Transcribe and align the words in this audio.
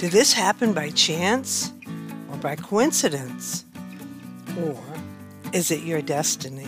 Did 0.00 0.12
this 0.12 0.32
happen 0.32 0.72
by 0.72 0.88
chance 0.88 1.74
or 2.30 2.38
by 2.38 2.56
coincidence? 2.56 3.66
Or 4.58 4.82
is 5.52 5.70
it 5.70 5.82
your 5.82 6.00
destiny? 6.00 6.66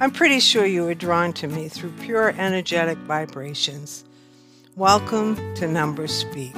I'm 0.00 0.12
pretty 0.12 0.38
sure 0.38 0.64
you 0.64 0.84
were 0.84 0.94
drawn 0.94 1.32
to 1.32 1.48
me 1.48 1.66
through 1.66 1.90
pure 2.00 2.28
energetic 2.38 2.96
vibrations. 2.98 4.04
Welcome 4.76 5.34
to 5.56 5.66
Numbers 5.66 6.14
Speak, 6.14 6.54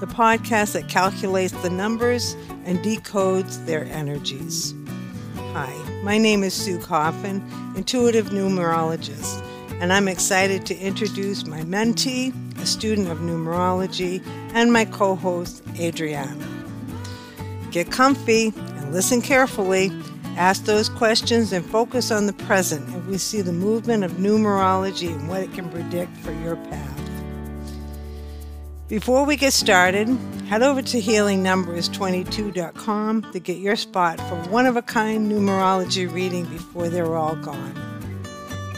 the 0.00 0.06
podcast 0.06 0.72
that 0.72 0.88
calculates 0.88 1.52
the 1.60 1.68
numbers 1.68 2.32
and 2.64 2.78
decodes 2.78 3.62
their 3.66 3.84
energies. 3.84 4.72
Hi, 5.52 5.70
my 6.02 6.16
name 6.16 6.42
is 6.42 6.54
Sue 6.54 6.78
Coffin, 6.78 7.46
intuitive 7.76 8.30
numerologist, 8.30 9.44
and 9.84 9.92
I'm 9.92 10.08
excited 10.08 10.64
to 10.64 10.74
introduce 10.78 11.44
my 11.44 11.60
mentee, 11.60 12.32
a 12.58 12.64
student 12.64 13.10
of 13.10 13.18
numerology, 13.18 14.26
and 14.54 14.72
my 14.72 14.86
co 14.86 15.14
host, 15.14 15.62
Adriana. 15.78 16.48
Get 17.70 17.92
comfy 17.92 18.54
and 18.56 18.94
listen 18.94 19.20
carefully. 19.20 19.92
Ask 20.38 20.64
those 20.64 20.88
questions 20.88 21.52
and 21.52 21.62
focus 21.66 22.10
on 22.10 22.24
the 22.24 22.32
present 22.32 22.88
as 22.96 23.02
we 23.02 23.18
see 23.18 23.42
the 23.42 23.52
movement 23.52 24.04
of 24.04 24.12
numerology 24.12 25.08
and 25.08 25.28
what 25.28 25.42
it 25.42 25.52
can 25.52 25.68
predict 25.68 26.16
for 26.16 26.32
your 26.32 26.56
path. 26.56 27.10
Before 28.88 29.26
we 29.26 29.36
get 29.36 29.52
started, 29.52 30.08
head 30.48 30.62
over 30.62 30.80
to 30.80 30.98
healingnumbers22.com 30.98 33.32
to 33.32 33.38
get 33.38 33.58
your 33.58 33.76
spot 33.76 34.18
for 34.30 34.36
one 34.48 34.64
of 34.64 34.78
a 34.78 34.82
kind 34.82 35.30
numerology 35.30 36.10
reading 36.10 36.46
before 36.46 36.88
they're 36.88 37.16
all 37.16 37.36
gone. 37.36 37.74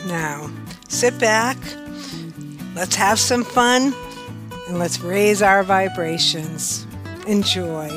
Now, 0.08 0.50
sit 0.88 1.18
back, 1.18 1.56
let's 2.74 2.94
have 2.94 3.18
some 3.18 3.44
fun, 3.44 3.94
and 4.68 4.78
let's 4.78 5.00
raise 5.00 5.42
our 5.42 5.62
vibrations. 5.62 6.86
Enjoy. 7.26 7.88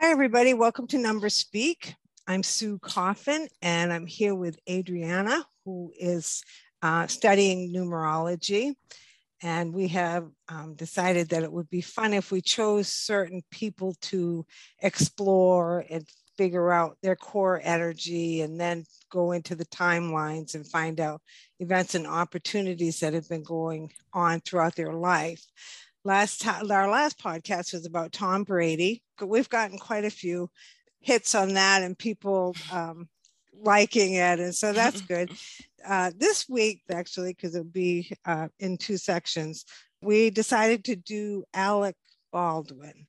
Hi, 0.00 0.10
everybody. 0.10 0.54
Welcome 0.54 0.86
to 0.88 0.98
Number 0.98 1.28
Speak. 1.28 1.94
I'm 2.26 2.42
Sue 2.42 2.78
Coffin, 2.78 3.48
and 3.62 3.92
I'm 3.92 4.06
here 4.06 4.34
with 4.34 4.58
Adriana, 4.68 5.46
who 5.64 5.92
is 5.98 6.42
uh, 6.82 7.06
studying 7.06 7.72
numerology. 7.72 8.74
And 9.44 9.74
we 9.74 9.88
have 9.88 10.26
um, 10.48 10.74
decided 10.74 11.28
that 11.28 11.42
it 11.42 11.52
would 11.52 11.68
be 11.68 11.82
fun 11.82 12.14
if 12.14 12.32
we 12.32 12.40
chose 12.40 12.88
certain 12.88 13.42
people 13.50 13.94
to 14.00 14.46
explore 14.80 15.84
and 15.90 16.08
figure 16.38 16.72
out 16.72 16.96
their 17.02 17.14
core 17.14 17.60
energy 17.62 18.40
and 18.40 18.58
then 18.58 18.84
go 19.10 19.32
into 19.32 19.54
the 19.54 19.66
timelines 19.66 20.54
and 20.54 20.66
find 20.66 20.98
out 20.98 21.20
events 21.60 21.94
and 21.94 22.06
opportunities 22.06 23.00
that 23.00 23.12
have 23.12 23.28
been 23.28 23.42
going 23.42 23.92
on 24.14 24.40
throughout 24.40 24.76
their 24.76 24.94
life. 24.94 25.44
Last 26.04 26.40
time, 26.40 26.70
our 26.70 26.90
last 26.90 27.18
podcast 27.18 27.74
was 27.74 27.84
about 27.84 28.12
Tom 28.12 28.44
Brady. 28.44 29.02
But 29.18 29.26
we've 29.26 29.48
gotten 29.50 29.78
quite 29.78 30.06
a 30.06 30.10
few 30.10 30.50
hits 31.00 31.34
on 31.34 31.52
that 31.52 31.82
and 31.82 31.98
people 31.98 32.56
um, 32.72 33.10
liking 33.60 34.14
it. 34.14 34.40
And 34.40 34.54
so 34.54 34.72
that's 34.72 35.00
good. 35.02 35.30
Uh, 35.86 36.10
this 36.16 36.48
week, 36.48 36.82
actually, 36.90 37.34
because 37.34 37.54
it'll 37.54 37.64
be 37.64 38.10
uh, 38.24 38.48
in 38.58 38.78
two 38.78 38.96
sections, 38.96 39.64
we 40.02 40.30
decided 40.30 40.84
to 40.84 40.96
do 40.96 41.44
Alec 41.52 41.96
Baldwin. 42.32 43.06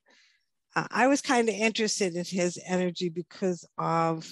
Uh, 0.76 0.88
I 0.92 1.08
was 1.08 1.22
kind 1.22 1.48
of 1.48 1.56
interested 1.56 2.16
in 2.16 2.26
his 2.26 2.60
energy 2.66 3.10
because 3.10 3.66
of 3.78 4.30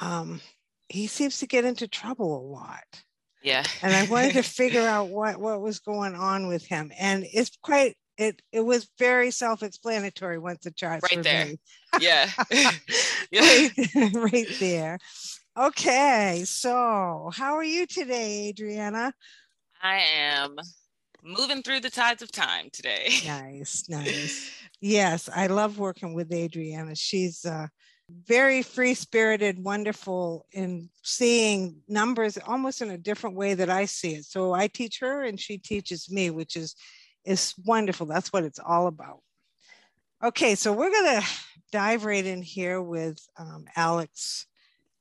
um, 0.00 0.40
he 0.88 1.06
seems 1.06 1.38
to 1.38 1.46
get 1.46 1.64
into 1.64 1.86
trouble 1.86 2.36
a 2.38 2.42
lot. 2.42 3.02
Yeah. 3.42 3.64
and 3.82 3.94
I 3.94 4.04
wanted 4.10 4.32
to 4.32 4.42
figure 4.60 4.86
out 4.86 5.08
what 5.08 5.38
what 5.38 5.60
was 5.60 5.78
going 5.78 6.14
on 6.14 6.48
with 6.48 6.66
him. 6.66 6.90
And 6.98 7.24
it's 7.32 7.56
quite 7.62 7.96
it 8.16 8.42
it 8.52 8.60
was 8.60 8.90
very 8.98 9.30
self-explanatory 9.30 10.38
once 10.38 10.64
the 10.64 10.72
charts 10.72 11.06
right 11.14 11.22
there. 11.22 11.52
yeah. 12.00 12.28
right, 13.32 13.70
right 14.14 14.48
there. 14.58 14.98
Okay, 15.58 16.44
so 16.46 17.30
how 17.34 17.56
are 17.56 17.64
you 17.64 17.84
today, 17.84 18.50
Adriana? 18.50 19.12
I 19.82 19.98
am 19.98 20.54
moving 21.24 21.64
through 21.64 21.80
the 21.80 21.90
tides 21.90 22.22
of 22.22 22.30
time 22.30 22.68
today. 22.72 23.08
Nice, 23.26 23.88
nice. 23.88 24.52
Yes, 24.80 25.28
I 25.34 25.48
love 25.48 25.80
working 25.80 26.14
with 26.14 26.32
Adriana. 26.32 26.94
She's 26.94 27.44
uh, 27.44 27.66
very 28.08 28.62
free 28.62 28.94
spirited, 28.94 29.58
wonderful 29.58 30.46
in 30.52 30.90
seeing 31.02 31.78
numbers 31.88 32.38
almost 32.46 32.80
in 32.80 32.90
a 32.90 32.98
different 32.98 33.34
way 33.34 33.54
that 33.54 33.68
I 33.68 33.86
see 33.86 34.14
it. 34.14 34.26
So 34.26 34.52
I 34.52 34.68
teach 34.68 35.00
her 35.00 35.24
and 35.24 35.40
she 35.40 35.58
teaches 35.58 36.08
me, 36.08 36.30
which 36.30 36.54
is 36.54 36.76
is 37.24 37.54
wonderful. 37.64 38.06
That's 38.06 38.32
what 38.32 38.44
it's 38.44 38.60
all 38.64 38.86
about. 38.86 39.22
Okay, 40.22 40.54
so 40.54 40.72
we're 40.72 40.92
gonna 40.92 41.22
dive 41.72 42.04
right 42.04 42.24
in 42.24 42.42
here 42.42 42.80
with 42.80 43.18
um, 43.36 43.64
Alec's 43.74 44.46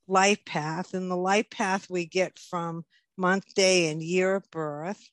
life 0.07 0.43
path 0.45 0.93
and 0.93 1.09
the 1.09 1.17
life 1.17 1.49
path 1.49 1.89
we 1.89 2.05
get 2.05 2.39
from 2.39 2.85
month, 3.17 3.53
day, 3.55 3.89
and 3.89 4.01
year 4.01 4.35
of 4.35 4.49
birth. 4.51 5.09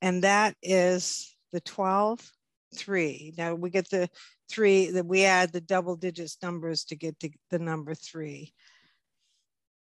And 0.00 0.24
that 0.24 0.56
is 0.62 1.34
the 1.52 1.60
12, 1.60 2.32
3. 2.74 3.34
Now 3.36 3.54
we 3.54 3.70
get 3.70 3.90
the 3.90 4.08
three 4.48 4.90
that 4.90 5.06
we 5.06 5.24
add 5.24 5.52
the 5.52 5.60
double 5.60 5.96
digits 5.96 6.38
numbers 6.42 6.84
to 6.84 6.96
get 6.96 7.18
to 7.20 7.30
the 7.50 7.58
number 7.58 7.94
three. 7.94 8.54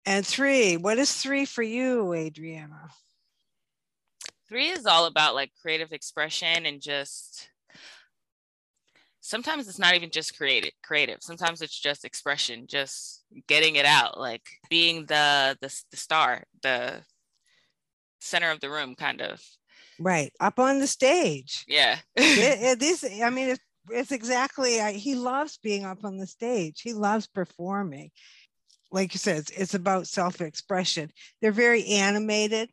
And 0.07 0.27
three, 0.27 0.77
what 0.77 0.99
is 0.99 1.13
three 1.13 1.45
for 1.45 1.63
you, 1.63 2.13
Adriana? 2.13 2.91
Three 4.49 4.69
is 4.69 4.87
all 4.87 5.07
about 5.07 5.35
like 5.35 5.53
creative 5.61 5.93
expression 5.93 6.67
and 6.67 6.81
just 6.81 7.49
sometimes 9.21 9.69
it's 9.69 9.79
not 9.79 9.95
even 9.95 10.11
just 10.11 10.37
creative 10.37 10.73
creative 10.83 11.19
sometimes 11.21 11.61
it's 11.63 11.79
just 11.79 12.05
expression 12.05 12.67
just 12.67 13.25
getting 13.47 13.77
it 13.77 13.85
out 13.85 14.19
like 14.19 14.43
being 14.69 15.05
the 15.07 15.57
the, 15.61 15.83
the 15.91 15.97
star 15.97 16.45
the 16.63 17.03
center 18.21 18.51
of 18.51 18.61
the 18.61 18.71
room 18.71 18.95
kind 18.95 19.21
of 19.21 19.41
Right, 19.99 20.33
up 20.41 20.59
on 20.59 20.79
the 20.79 20.87
stage. 20.87 21.65
yeah 21.69 21.99
It- 22.17 22.63
it- 22.63 22.81
this, 22.81 23.05
I 23.05 23.29
mean, 23.29 23.51
it's, 23.51 23.61
it's 23.91 24.13
exactly, 24.13 24.81
I, 24.81 24.93
he 24.93 25.15
loves 25.15 25.59
being 25.59 25.85
up 25.85 26.05
on 26.05 26.17
the 26.17 26.27
stage. 26.27 26.81
He 26.81 26.95
loves 26.95 27.27
performing. 27.27 28.11
Like 28.91 29.13
you 29.13 29.19
said, 29.19 29.37
it's, 29.37 29.51
it's 29.51 29.75
about 29.75 30.07
self 30.07 30.41
expression. 30.41 31.11
They're 31.43 31.53
very 31.53 31.85
animated. 31.87 32.71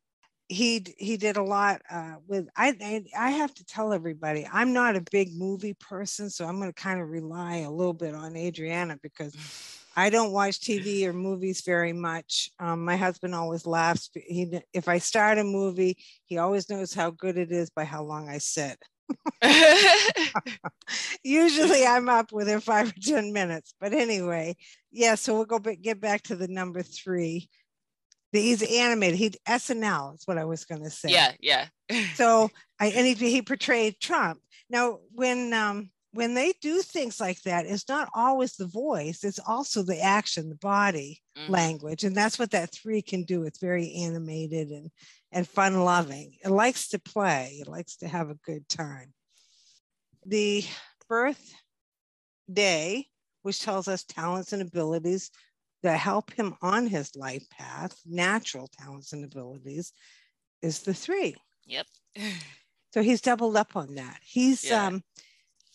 He 0.50 0.86
he 0.98 1.18
did 1.18 1.38
a 1.38 1.44
lot 1.44 1.82
uh, 1.90 2.16
with. 2.28 2.48
I, 2.56 3.04
I 3.18 3.32
have 3.32 3.54
to 3.56 3.66
tell 3.66 3.92
everybody 3.92 4.48
I'm 4.52 4.72
not 4.72 4.96
a 4.96 5.04
big 5.12 5.38
movie 5.38 5.74
person, 5.74 6.30
so 6.30 6.46
I'm 6.46 6.60
going 6.60 6.72
to 6.72 6.82
kind 6.82 7.02
of 7.02 7.10
rely 7.10 7.58
a 7.58 7.72
little 7.72 7.94
bit 7.94 8.16
on 8.16 8.36
Adriana 8.38 8.98
because 9.02 9.36
I 9.98 10.10
don't 10.10 10.32
watch 10.32 10.60
TV 10.60 11.06
or 11.06 11.14
movies 11.14 11.62
very 11.62 11.92
much. 11.92 12.52
Um, 12.60 12.86
my 12.86 12.96
husband 12.96 13.34
always 13.34 13.66
laughs. 13.66 14.12
He, 14.14 14.62
if 14.72 14.88
I 14.88 15.00
start 15.00 15.40
a 15.40 15.44
movie, 15.44 15.98
he 16.26 16.38
always 16.38 16.70
knows 16.70 16.94
how 16.94 17.10
good 17.10 17.36
it 17.36 17.52
is 17.52 17.72
by 17.72 17.84
how 17.84 18.04
long 18.04 18.30
I 18.30 18.38
sit. 18.38 18.78
Usually 21.24 21.86
I'm 21.88 22.10
up 22.10 22.32
within 22.32 22.60
five 22.60 22.90
or 22.90 23.02
10 23.02 23.34
minutes. 23.34 23.74
But 23.80 23.94
anyway, 23.94 24.56
yeah, 24.92 25.16
so 25.16 25.36
we'll 25.36 25.46
go 25.46 25.60
get 25.60 26.00
back 26.00 26.24
to 26.24 26.36
the 26.36 26.48
number 26.48 26.82
three. 26.82 27.50
He's 28.32 28.62
animated. 28.62 29.18
He 29.18 29.30
SNL 29.48 30.16
is 30.16 30.24
what 30.26 30.38
I 30.38 30.46
was 30.46 30.66
going 30.66 30.84
to 30.84 30.90
say. 30.90 31.10
yeah 31.12 31.32
yeah 31.40 31.66
So 32.16 32.50
I 32.80 32.88
and 32.88 33.08
he, 33.08 33.14
he 33.14 33.42
portrayed 33.42 34.00
Trump. 34.00 34.40
Now, 34.70 35.00
when 35.14 35.54
um, 35.54 35.90
when 36.14 36.34
they 36.34 36.54
do 36.62 36.82
things 36.82 37.20
like 37.20 37.42
that, 37.44 37.66
it's 37.66 37.88
not 37.88 38.10
always 38.14 38.56
the 38.56 38.68
voice; 38.68 39.24
it's 39.24 39.40
also 39.40 39.84
the 39.84 40.02
action, 40.02 40.50
the 40.50 40.56
body 40.56 41.22
Mhm. 41.38 41.50
language, 41.50 42.04
and 42.04 42.16
that's 42.16 42.38
what 42.40 42.52
that 42.52 42.74
three 42.74 43.02
can 43.02 43.24
do. 43.24 43.44
It's 43.44 43.60
very 43.60 43.94
animated 43.94 44.70
and 44.70 44.92
and 45.32 45.48
fun 45.48 45.84
loving. 45.84 46.36
It 46.44 46.50
likes 46.50 46.90
to 46.90 47.00
play. 47.00 47.60
It 47.62 47.68
likes 47.68 47.98
to 47.98 48.08
have 48.08 48.30
a 48.30 48.36
good 48.36 48.68
time. 48.68 49.14
The 50.26 50.66
birth 51.08 51.54
day, 52.52 53.08
which 53.44 53.62
tells 53.62 53.88
us 53.88 54.04
talents 54.04 54.54
and 54.54 54.62
abilities 54.62 55.32
that 55.84 56.00
help 56.00 56.32
him 56.34 56.56
on 56.62 56.88
his 56.88 57.16
life 57.16 57.48
path, 57.50 58.00
natural 58.06 58.68
talents 58.80 59.14
and 59.14 59.24
abilities, 59.24 59.94
is 60.62 60.82
the 60.82 60.94
three. 60.94 61.36
yep 61.66 61.86
So 62.94 63.04
he's 63.04 63.22
doubled 63.22 63.56
up 63.58 63.76
on 63.76 63.96
that. 63.96 64.20
He's 64.24 64.64
Yeah. 64.64 64.88
um 64.88 65.04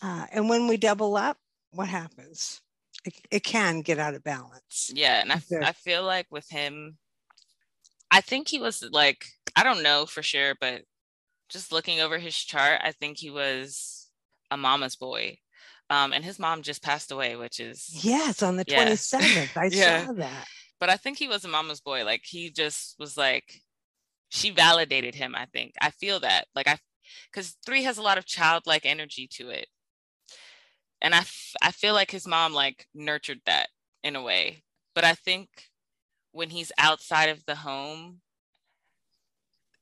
uh, 0.01 0.25
and 0.33 0.49
when 0.49 0.67
we 0.67 0.75
double 0.75 1.15
up, 1.15 1.37
what 1.71 1.87
happens? 1.87 2.59
It, 3.05 3.13
it 3.31 3.43
can 3.43 3.81
get 3.81 3.99
out 3.99 4.13
of 4.15 4.23
balance. 4.23 4.91
yeah 4.93 5.21
and 5.21 5.31
I, 5.31 5.41
There- 5.49 5.63
I 5.63 5.71
feel 5.73 6.03
like 6.03 6.27
with 6.31 6.49
him 6.49 6.97
i 8.11 8.21
think 8.21 8.47
he 8.47 8.59
was 8.59 8.83
like 8.91 9.25
i 9.55 9.63
don't 9.63 9.81
know 9.83 10.05
for 10.05 10.21
sure 10.23 10.53
but 10.61 10.83
just 11.49 11.71
looking 11.71 11.99
over 11.99 12.17
his 12.19 12.35
chart 12.37 12.79
i 12.83 12.91
think 12.91 13.17
he 13.17 13.29
was 13.31 14.07
a 14.51 14.57
mama's 14.57 14.95
boy 14.95 15.37
um, 15.93 16.13
and 16.13 16.23
his 16.25 16.39
mom 16.39 16.61
just 16.63 16.81
passed 16.81 17.11
away 17.11 17.35
which 17.35 17.59
is 17.59 17.87
Yes, 18.03 18.41
on 18.41 18.57
the 18.57 18.65
Yeah. 18.65 18.85
27th. 18.85 19.57
I 19.57 19.69
Yeah. 19.69 20.05
saw 20.05 20.13
that. 20.13 20.47
but 20.79 20.89
I 20.89 20.97
think 20.97 21.17
he 21.17 21.27
was 21.27 21.45
a 21.45 21.47
mama's 21.47 21.81
boy. 21.81 22.03
Like 22.05 22.23
he 22.25 22.49
just 22.49 22.95
was 22.99 23.15
like, 23.17 23.61
she 24.29 24.49
validated 24.49 25.15
him. 25.15 25.35
I 25.35 25.45
think 25.45 25.73
I 25.79 25.91
feel 25.91 26.19
that 26.21 26.47
like 26.55 26.67
I, 26.67 26.77
because 27.31 27.55
three 27.65 27.83
has 27.83 27.97
a 27.97 28.01
lot 28.01 28.17
of 28.17 28.25
childlike 28.25 28.85
energy 28.85 29.27
to 29.37 29.49
it, 29.49 29.67
and 31.01 31.13
I 31.13 31.19
f- 31.19 31.55
I 31.61 31.71
feel 31.71 31.93
like 31.93 32.09
his 32.11 32.25
mom 32.27 32.53
like 32.53 32.87
nurtured 32.95 33.41
that 33.45 33.69
in 34.03 34.15
a 34.15 34.21
way. 34.23 34.63
But 34.95 35.03
I 35.03 35.13
think 35.13 35.49
when 36.31 36.49
he's 36.49 36.71
outside 36.77 37.29
of 37.29 37.45
the 37.45 37.55
home, 37.55 38.21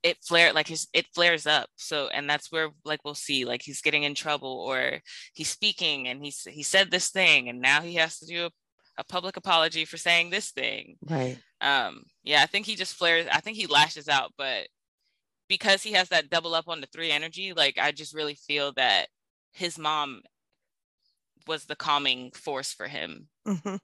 it 0.02 0.18
flare 0.22 0.52
like 0.52 0.66
his 0.66 0.88
it 0.92 1.06
flares 1.14 1.46
up 1.46 1.68
so 1.76 2.08
and 2.08 2.28
that's 2.28 2.50
where 2.50 2.70
like 2.84 3.04
we'll 3.04 3.14
see 3.14 3.44
like 3.44 3.62
he's 3.62 3.82
getting 3.82 4.02
in 4.02 4.14
trouble 4.14 4.64
or 4.66 5.00
he's 5.32 5.48
speaking 5.48 6.08
and 6.08 6.24
he's 6.24 6.42
he 6.44 6.62
said 6.62 6.90
this 6.90 7.10
thing 7.10 7.48
and 7.48 7.60
now 7.60 7.80
he 7.80 7.94
has 7.94 8.18
to 8.18 8.26
do 8.26 8.46
a, 8.46 8.50
a 8.98 9.04
public 9.04 9.36
apology 9.36 9.84
for 9.84 9.96
saying 9.96 10.30
this 10.30 10.50
thing. 10.50 10.96
Right. 11.08 11.38
Um 11.60 12.04
yeah 12.24 12.42
i 12.42 12.46
think 12.46 12.66
he 12.66 12.74
just 12.74 12.94
flares 12.94 13.26
i 13.32 13.40
think 13.40 13.56
he 13.56 13.66
lashes 13.66 14.08
out 14.08 14.32
but 14.36 14.66
because 15.48 15.82
he 15.82 15.92
has 15.92 16.08
that 16.08 16.30
double 16.30 16.54
up 16.54 16.68
on 16.68 16.80
the 16.80 16.86
three 16.92 17.10
energy 17.10 17.52
like 17.52 17.78
i 17.78 17.92
just 17.92 18.14
really 18.14 18.34
feel 18.34 18.72
that 18.72 19.06
his 19.52 19.78
mom 19.78 20.22
was 21.46 21.64
the 21.64 21.76
calming 21.76 22.30
force 22.32 22.72
for 22.72 22.86
him. 22.86 23.28
Mm-hmm 23.46 23.76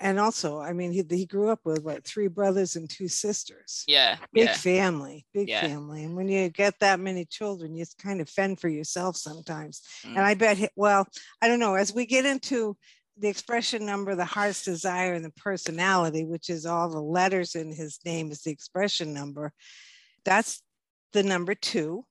and 0.00 0.18
also, 0.18 0.60
I 0.60 0.72
mean, 0.72 0.92
he, 0.92 1.04
he 1.08 1.24
grew 1.24 1.50
up 1.50 1.60
with 1.64 1.82
what 1.82 2.04
three 2.04 2.28
brothers 2.28 2.76
and 2.76 2.90
two 2.90 3.08
sisters. 3.08 3.84
Yeah, 3.86 4.16
big 4.32 4.46
yeah. 4.46 4.54
family, 4.54 5.26
big 5.32 5.48
Yeah. 5.48 5.60
family. 5.60 6.04
And 6.04 6.16
when 6.16 6.28
you 6.28 6.48
get 6.48 6.78
that 6.80 7.00
many 7.00 7.24
children, 7.24 7.74
you 7.74 7.84
kind 7.98 8.20
of 8.20 8.28
fend 8.28 8.60
for 8.60 8.68
yourself 8.68 9.16
sometimes. 9.16 9.82
Mm. 10.04 10.16
And 10.16 10.20
I 10.20 10.34
bet, 10.34 10.58
he, 10.58 10.68
well, 10.76 11.06
I 11.40 11.48
don't 11.48 11.60
know. 11.60 11.74
As 11.74 11.94
we 11.94 12.06
get 12.06 12.26
into 12.26 12.76
the 13.18 13.28
expression 13.28 13.86
number, 13.86 14.14
the 14.16 14.24
heart's 14.24 14.64
desire, 14.64 15.14
and 15.14 15.24
the 15.24 15.30
personality, 15.30 16.24
which 16.24 16.50
is 16.50 16.66
all 16.66 16.88
the 16.88 17.00
letters 17.00 17.54
in 17.54 17.72
his 17.72 18.00
name, 18.04 18.32
is 18.32 18.42
the 18.42 18.50
expression 18.50 19.14
number. 19.14 19.52
That's 20.24 20.60
the 21.12 21.22
number 21.22 21.54
two. 21.54 22.04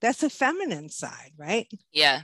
That's 0.00 0.22
the 0.22 0.30
feminine 0.30 0.88
side, 0.88 1.32
right? 1.36 1.68
yeah, 1.92 2.22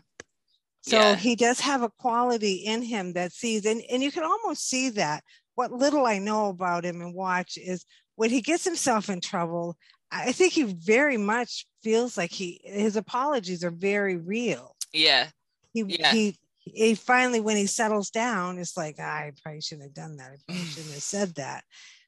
So 0.87 1.15
Yeah. 1.15 1.17
he 1.17 1.37
does 1.37 1.61
have 1.61 1.83
a 1.83 1.91
quality 1.91 2.55
in 2.65 2.83
him 2.83 3.13
that 3.15 3.33
sees, 3.33 3.67
and, 3.67 3.83
and 3.91 4.03
you 4.03 4.13
can 4.13 4.25
almost 4.25 4.69
see 4.69 4.91
that. 4.91 5.25
What 5.55 5.73
little 5.73 6.07
I 6.07 6.19
know 6.19 6.49
about 6.49 6.85
him 6.85 7.01
and 7.01 7.15
watch 7.15 7.57
is 7.57 7.85
when 8.17 8.31
he 8.31 8.41
gets 8.43 8.65
himself 8.65 9.09
in 9.09 9.21
trouble, 9.21 9.77
I 10.11 10.33
think 10.33 10.53
he 10.53 10.63
very 10.65 11.17
much 11.17 11.67
feels 11.83 12.17
like 12.17 12.31
he 12.31 12.61
his 12.65 12.97
apologies 12.97 13.65
are 13.65 13.71
very 13.71 14.17
real. 14.17 14.77
yeah, 14.93 15.31
He 15.73 15.85
Yeah. 15.89 16.11
he 16.13 16.39
he 16.59 16.95
finally 16.95 17.41
when 17.41 17.57
he 17.57 17.67
settles 17.67 18.11
down, 18.11 18.59
it's 18.59 18.77
like 18.77 18.99
I 19.01 19.33
probably 19.43 19.61
shouldn't 19.61 19.89
have 19.89 19.95
done 19.95 20.17
that. 20.17 20.33
I 20.33 20.37
probably 20.47 20.67
shouldn't 20.67 20.95
have 20.95 21.03
said 21.03 21.35
that. 21.37 21.65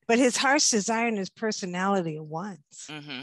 But 0.07 0.19
his 0.19 0.37
heart's 0.37 0.71
desire 0.71 1.09
and 1.09 1.19
his 1.19 1.31
personality 1.31 2.17
at 2.17 2.25
once. 2.25 2.87
hmm 2.89 3.23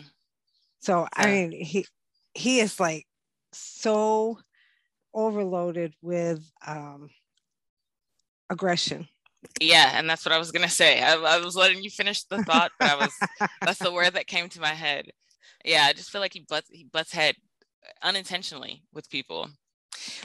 So 0.80 1.07
I 1.13 1.28
mean, 1.28 1.52
he 1.52 1.86
he 2.34 2.60
is 2.60 2.80
like 2.80 3.06
so 3.54 4.40
overloaded 5.16 5.96
with 6.02 6.48
um, 6.68 7.10
aggression. 8.50 9.08
yeah. 9.60 9.92
And 9.96 10.10
that's 10.10 10.26
what 10.26 10.34
I 10.34 10.38
was 10.38 10.52
gonna 10.52 10.70
say. 10.70 11.02
I, 11.02 11.16
I 11.16 11.40
was 11.40 11.56
letting 11.56 11.82
you 11.82 11.90
finish 11.90 12.24
the 12.24 12.44
thought, 12.44 12.72
but 12.80 12.90
I 12.92 12.96
was 12.96 13.50
that's 13.62 13.80
the 13.80 13.94
word 13.94 14.14
that 14.14 14.28
came 14.28 14.50
to 14.50 14.62
my 14.62 14.74
head. 14.74 15.10
Yeah, 15.64 15.86
I 15.86 15.94
just 15.94 16.12
feel 16.12 16.22
like 16.22 16.34
he 16.34 16.46
butts 16.48 16.70
he 16.70 16.84
butts 16.84 17.12
head 17.12 17.36
unintentionally 18.04 18.84
with 18.94 19.10
people. 19.10 19.50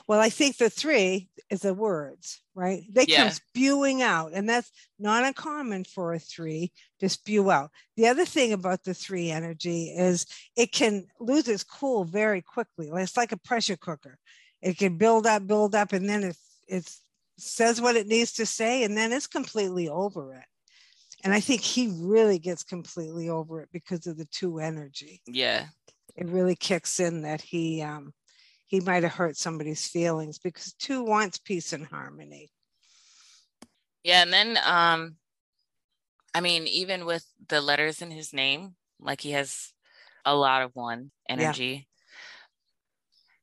well, 0.06 0.20
I 0.20 0.30
think 0.30 0.56
the 0.56 0.70
three 0.70 1.28
is 1.50 1.60
the 1.60 1.74
words, 1.74 2.40
right? 2.54 2.82
They 2.90 3.06
come 3.06 3.30
spewing 3.30 4.02
out, 4.02 4.32
and 4.34 4.48
that's 4.48 4.70
not 4.98 5.24
uncommon 5.24 5.84
for 5.84 6.12
a 6.12 6.18
three 6.18 6.72
to 7.00 7.08
spew 7.08 7.50
out. 7.50 7.70
The 7.96 8.08
other 8.08 8.24
thing 8.24 8.52
about 8.52 8.84
the 8.84 8.94
three 8.94 9.30
energy 9.30 9.94
is 9.96 10.26
it 10.56 10.72
can 10.72 11.06
lose 11.18 11.48
its 11.48 11.64
cool 11.64 12.04
very 12.04 12.42
quickly. 12.42 12.90
It's 12.92 13.16
like 13.16 13.32
a 13.32 13.38
pressure 13.38 13.76
cooker. 13.76 14.18
It 14.62 14.76
can 14.78 14.96
build 14.98 15.26
up, 15.26 15.46
build 15.46 15.74
up, 15.74 15.92
and 15.92 16.08
then 16.08 16.24
it 16.24 16.36
it 16.68 16.90
says 17.38 17.80
what 17.80 17.96
it 17.96 18.06
needs 18.06 18.32
to 18.34 18.46
say, 18.46 18.84
and 18.84 18.96
then 18.96 19.12
it's 19.12 19.26
completely 19.26 19.88
over 19.88 20.34
it. 20.34 20.44
And 21.22 21.34
I 21.34 21.40
think 21.40 21.60
he 21.60 21.92
really 22.00 22.38
gets 22.38 22.62
completely 22.62 23.28
over 23.28 23.60
it 23.62 23.68
because 23.72 24.06
of 24.06 24.16
the 24.16 24.26
two 24.26 24.58
energy. 24.58 25.22
Yeah, 25.26 25.66
It 26.16 26.26
really 26.28 26.56
kicks 26.56 27.00
in 27.00 27.22
that 27.22 27.40
he 27.40 27.82
um, 27.82 28.12
he 28.66 28.80
might 28.80 29.02
have 29.02 29.12
hurt 29.12 29.36
somebody's 29.36 29.86
feelings 29.86 30.38
because 30.38 30.72
two 30.74 31.02
wants 31.02 31.38
peace 31.38 31.72
and 31.72 31.86
harmony. 31.86 32.50
yeah. 34.04 34.22
And 34.22 34.32
then 34.32 34.58
um, 34.64 35.16
I 36.34 36.40
mean, 36.40 36.66
even 36.66 37.06
with 37.06 37.26
the 37.48 37.60
letters 37.60 38.02
in 38.02 38.10
his 38.10 38.32
name, 38.32 38.76
like 39.00 39.20
he 39.20 39.32
has 39.32 39.72
a 40.24 40.34
lot 40.34 40.62
of 40.62 40.70
one 40.74 41.10
energy. 41.28 41.88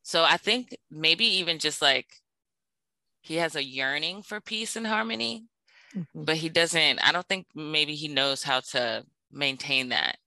So 0.08 0.24
I 0.24 0.38
think 0.38 0.78
maybe 0.90 1.26
even 1.26 1.60
just 1.60 1.82
like 1.84 2.08
he 3.22 3.36
has 3.36 3.56
a 3.56 3.64
yearning 3.64 4.24
for 4.24 4.40
peace 4.42 4.76
and 4.76 4.88
harmony, 4.88 5.48
Mhm. 5.94 6.28
but 6.28 6.38
he 6.38 6.50
doesn't, 6.50 7.00
I 7.00 7.12
don't 7.14 7.28
think 7.28 7.48
maybe 7.56 7.96
he 7.96 8.08
knows 8.10 8.44
how 8.44 8.62
to 8.62 9.06
maintain 9.32 9.90
that. 9.90 10.20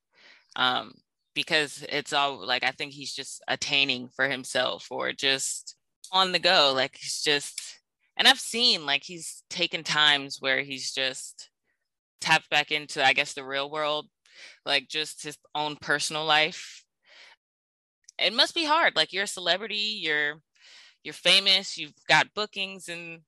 Um, 0.56 0.94
because 1.34 1.84
it's 1.88 2.12
all 2.12 2.46
like 2.46 2.64
I 2.64 2.72
think 2.72 2.92
he's 2.92 3.14
just 3.14 3.42
attaining 3.48 4.08
for 4.10 4.28
himself 4.28 4.88
or 4.90 5.12
just 5.12 5.76
on 6.12 6.32
the 6.32 6.40
go. 6.40 6.72
Like 6.74 6.96
he's 6.98 7.22
just 7.22 7.80
and 8.16 8.28
I've 8.28 8.40
seen 8.40 8.86
like 8.86 9.04
he's 9.04 9.44
taken 9.50 9.84
times 9.84 10.38
where 10.40 10.62
he's 10.62 10.92
just 10.92 11.50
tapped 12.20 12.50
back 12.50 12.72
into, 12.72 13.04
I 13.04 13.12
guess, 13.14 13.34
the 13.34 13.44
real 13.44 13.70
world, 13.70 14.08
like 14.66 14.88
just 14.88 15.22
his 15.24 15.38
own 15.54 15.76
personal 15.76 16.24
life. 16.26 16.84
It 18.20 18.34
must 18.34 18.54
be 18.54 18.64
hard. 18.64 18.96
Like 18.96 19.12
you're 19.12 19.24
a 19.24 19.28
celebrity, 19.28 19.98
you're 20.02 20.40
you're 21.02 21.14
famous, 21.14 21.78
you've 21.78 21.94
got 22.08 22.34
bookings, 22.34 22.88
and 22.88 23.20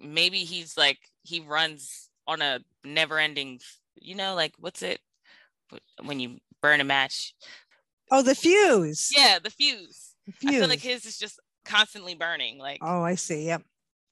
maybe 0.00 0.38
he's 0.38 0.76
like 0.76 0.98
he 1.22 1.40
runs 1.40 2.08
on 2.26 2.42
a 2.42 2.60
never-ending, 2.84 3.60
you 3.96 4.14
know, 4.14 4.34
like 4.34 4.52
what's 4.58 4.82
it 4.82 5.00
when 6.04 6.20
you 6.20 6.38
burn 6.60 6.80
a 6.80 6.84
match? 6.84 7.34
Oh, 8.10 8.22
the 8.22 8.34
fuse. 8.34 9.10
Yeah, 9.16 9.38
the 9.42 9.50
fuse. 9.50 10.14
the 10.40 10.48
I 10.48 10.52
feel 10.52 10.68
like 10.68 10.80
his 10.80 11.06
is 11.06 11.18
just 11.18 11.40
constantly 11.64 12.14
burning. 12.14 12.58
Like 12.58 12.80
Oh, 12.82 13.02
I 13.02 13.14
see. 13.14 13.46
Yep. 13.46 13.62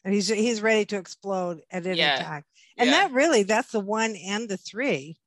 And 0.05 0.15
he's 0.15 0.29
he's 0.29 0.63
ready 0.63 0.85
to 0.87 0.97
explode 0.97 1.61
at 1.71 1.87
any 1.87 1.99
Yeah. 1.99 2.17
time. 2.17 2.45
And 2.77 2.91
yeah. 2.91 3.09
that 3.09 3.13
really, 3.13 3.43
that's 3.43 3.73
the 3.73 3.81
one 3.81 4.15
and 4.17 4.49
the 4.49 4.57
three. 4.57 5.19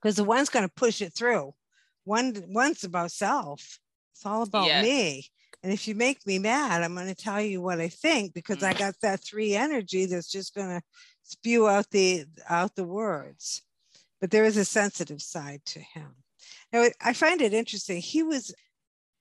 Because 0.00 0.16
the 0.16 0.24
one's 0.24 0.48
going 0.48 0.66
to 0.66 0.74
push 0.74 1.02
it 1.02 1.14
through. 1.14 1.54
One 2.10 2.34
one's 2.48 2.82
about 2.82 3.12
self. 3.12 3.78
It's 4.12 4.26
all 4.26 4.42
about 4.42 4.66
Yeah. 4.66 4.82
me. 4.82 5.26
And 5.62 5.72
if 5.72 5.86
you 5.86 5.94
make 5.94 6.26
me 6.26 6.40
mad, 6.40 6.82
I'm 6.82 6.94
going 6.96 7.06
to 7.06 7.14
tell 7.14 7.40
you 7.40 7.62
what 7.62 7.78
I 7.80 7.88
think 7.88 8.34
because 8.34 8.64
I 8.64 8.72
Mm. 8.72 8.78
got 8.78 8.94
that 9.02 9.22
three 9.22 9.54
energy 9.54 10.06
that's 10.06 10.28
just 10.30 10.52
going 10.54 10.70
to 10.70 10.82
spew 11.22 11.68
out 11.68 11.88
the 11.90 12.24
out 12.48 12.74
the 12.74 12.84
words. 12.84 13.62
But 14.20 14.32
there 14.32 14.44
is 14.44 14.56
a 14.56 14.64
sensitive 14.64 15.22
side 15.22 15.62
to 15.66 15.78
him. 15.78 16.16
Now, 16.72 16.86
I 17.00 17.12
find 17.12 17.40
it 17.40 17.54
interesting. 17.54 18.00
He 18.00 18.24
was 18.24 18.52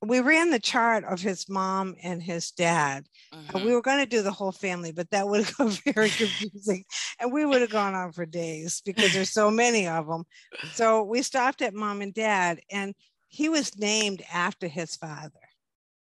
we 0.01 0.19
ran 0.21 0.49
the 0.49 0.59
chart 0.59 1.03
of 1.03 1.19
his 1.19 1.49
mom 1.49 1.95
and 2.01 2.21
his 2.23 2.51
dad 2.51 3.07
uh, 3.33 3.35
Mhm. 3.53 3.65
We 3.65 3.73
were 3.73 3.81
going 3.81 3.99
to 3.99 4.05
do 4.05 4.21
the 4.21 4.31
whole 4.31 4.51
family, 4.51 4.91
but 4.91 5.09
that 5.09 5.27
would 5.27 5.43
have 5.43 5.57
got 5.57 5.95
very 5.95 6.09
confusing. 6.09 6.85
And 7.19 7.33
we 7.33 7.45
would 7.45 7.61
have 7.61 7.71
gone 7.71 7.95
on 7.95 8.11
for 8.11 8.25
days 8.25 8.81
because 8.85 9.11
there's 9.13 9.31
so 9.31 9.49
many 9.49 9.87
of 9.87 10.07
them. 10.07 10.25
So 10.73 11.03
we 11.03 11.21
stopped 11.23 11.61
at 11.61 11.73
mom 11.73 12.01
and 12.01 12.13
dad, 12.13 12.59
and 12.71 12.93
he 13.27 13.49
was 13.49 13.77
named 13.77 14.23
after 14.31 14.67
his 14.67 14.95
father. 14.95 15.31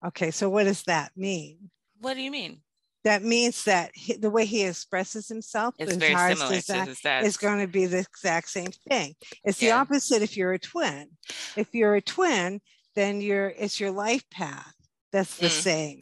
Okay, 0.06 0.32
so 0.32 0.50
what 0.50 0.66
does 0.66 0.84
that 0.84 1.12
mean? 1.16 1.70
What 2.00 2.16
do 2.16 2.22
you 2.22 2.32
mean? 2.32 2.62
That 3.04 3.24
means 3.24 3.64
that 3.64 3.92
he, 3.94 4.14
the 4.18 4.30
way 4.30 4.46
he 4.46 4.64
expresses 4.66 5.30
himself 5.30 5.76
his 5.78 5.96
very 5.96 6.36
similar 6.36 6.60
to 6.62 6.86
his 6.86 7.00
dad's. 7.00 7.28
is 7.28 7.38
going 7.38 7.62
to 7.62 7.68
be 7.68 7.86
the 7.86 8.00
exact 8.00 8.50
same 8.50 8.72
thing. 8.90 9.16
It's 9.46 9.60
the 9.60 9.72
opposite 9.72 10.22
if 10.22 10.36
you're 10.36 10.54
a 10.54 10.60
twin. 10.60 11.10
If 11.56 11.74
you're 11.74 11.96
a 11.96 12.02
twin, 12.02 12.60
then 12.98 13.22
you're 13.22 13.50
it's 13.50 13.80
your 13.80 13.92
life 13.92 14.28
path 14.30 14.74
that's 15.14 15.38
the 15.38 15.48
Mm. 15.48 15.62
same. 15.62 16.02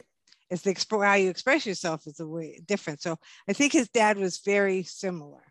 It's 0.50 0.62
the 0.62 0.74
exp- 0.74 1.04
how 1.04 1.14
you 1.14 1.30
express 1.30 1.64
yourself 1.66 2.06
is 2.06 2.18
a 2.20 2.26
way 2.26 2.60
different. 2.66 3.00
So 3.02 3.16
I 3.48 3.52
think 3.52 3.72
his 3.72 3.88
dad 3.88 4.16
was 4.18 4.38
very 4.38 4.82
similar. 4.82 5.42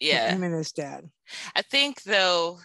yeah. 0.00 0.30
Him 0.30 0.42
and 0.42 0.54
his 0.54 0.72
dad. 0.72 1.10
I 1.54 1.62
think 1.62 2.02
though, 2.04 2.60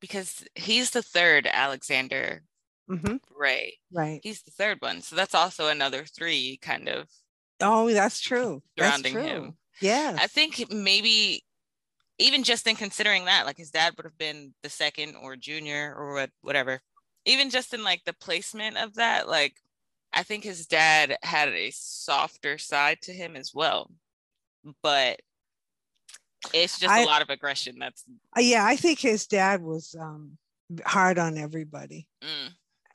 because 0.00 0.44
he's 0.54 0.90
the 0.90 1.02
third 1.02 1.46
Alexander 1.46 2.42
Mhm, 2.90 3.18
Rae. 3.30 3.78
Right. 3.92 4.20
He's 4.22 4.42
the 4.42 4.50
third 4.50 4.78
one. 4.80 5.00
So 5.02 5.16
that's 5.16 5.34
also 5.34 5.68
another 5.68 6.04
three 6.04 6.56
kind 6.58 6.88
of 6.88 7.08
Oh, 7.60 7.90
that's 7.92 8.20
true. 8.20 8.62
That's 8.76 8.88
surrounding 9.02 9.12
true. 9.14 9.22
him. 9.22 9.58
Yes. 9.80 10.18
I 10.20 10.26
think 10.26 10.70
maybe 10.72 11.44
even 12.18 12.42
just 12.44 12.66
in 12.66 12.76
considering 12.76 13.24
that, 13.24 13.46
like 13.46 13.56
his 13.56 13.70
dad 13.70 13.94
would 13.96 14.04
have 14.06 14.18
been 14.18 14.54
the 14.62 14.68
second 14.70 15.16
or 15.16 15.34
junior 15.36 15.94
or 15.96 16.14
what, 16.14 16.30
whatever. 16.42 16.80
Even 17.26 17.50
just 17.50 17.72
in 17.74 17.82
like 17.82 18.04
the 18.04 18.12
placement 18.12 18.76
of 18.76 18.94
that, 18.94 19.28
like 19.28 19.56
I 20.12 20.22
think 20.22 20.44
his 20.44 20.66
dad 20.66 21.16
had 21.22 21.48
a 21.48 21.70
softer 21.72 22.58
side 22.58 22.98
to 23.02 23.12
him 23.12 23.36
as 23.36 23.52
well. 23.54 23.90
But 24.82 25.20
it's 26.52 26.78
just 26.78 26.92
I, 26.92 27.00
a 27.02 27.06
lot 27.06 27.22
of 27.22 27.30
aggression. 27.30 27.76
That's 27.78 28.04
uh, 28.36 28.40
yeah. 28.40 28.64
I 28.64 28.76
think 28.76 28.98
his 28.98 29.26
dad 29.26 29.62
was 29.62 29.94
um, 29.98 30.38
hard 30.84 31.18
on 31.18 31.38
everybody 31.38 32.06
mm. 32.22 32.50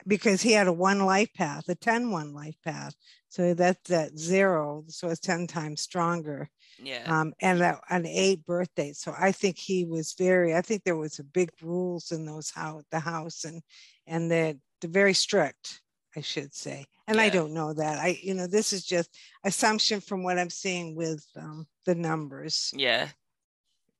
because 0.06 0.40
he 0.40 0.52
had 0.52 0.66
a 0.66 0.72
one 0.72 1.00
life 1.00 1.32
path, 1.34 1.68
a 1.68 1.74
10 1.74 2.10
one 2.10 2.32
life 2.32 2.56
path. 2.64 2.94
So 3.28 3.54
that's 3.54 3.88
that 3.90 4.18
zero. 4.18 4.84
So 4.88 5.08
it's 5.08 5.20
10 5.20 5.46
times 5.46 5.80
stronger. 5.80 6.48
Yeah. 6.82 7.02
Um, 7.06 7.32
and 7.40 7.60
that, 7.60 7.80
an 7.90 8.06
eight 8.06 8.44
birthday. 8.46 8.92
So 8.92 9.14
I 9.18 9.32
think 9.32 9.58
he 9.58 9.84
was 9.84 10.14
very, 10.18 10.54
I 10.54 10.62
think 10.62 10.82
there 10.82 10.96
was 10.96 11.18
a 11.18 11.24
big 11.24 11.50
rules 11.62 12.10
in 12.10 12.24
those 12.24 12.50
house, 12.50 12.82
the 12.90 12.98
house 12.98 13.44
and, 13.44 13.62
and 14.10 14.30
the, 14.30 14.58
the 14.82 14.88
very 14.88 15.14
strict, 15.14 15.80
I 16.14 16.20
should 16.20 16.54
say. 16.54 16.84
And 17.06 17.16
yeah. 17.16 17.22
I 17.22 17.28
don't 17.30 17.54
know 17.54 17.72
that 17.72 17.98
I, 17.98 18.18
you 18.20 18.34
know, 18.34 18.46
this 18.46 18.72
is 18.74 18.84
just 18.84 19.16
assumption 19.44 20.00
from 20.00 20.22
what 20.22 20.38
I'm 20.38 20.50
seeing 20.50 20.94
with 20.94 21.24
um, 21.36 21.66
the 21.86 21.94
numbers. 21.94 22.70
Yeah. 22.76 23.08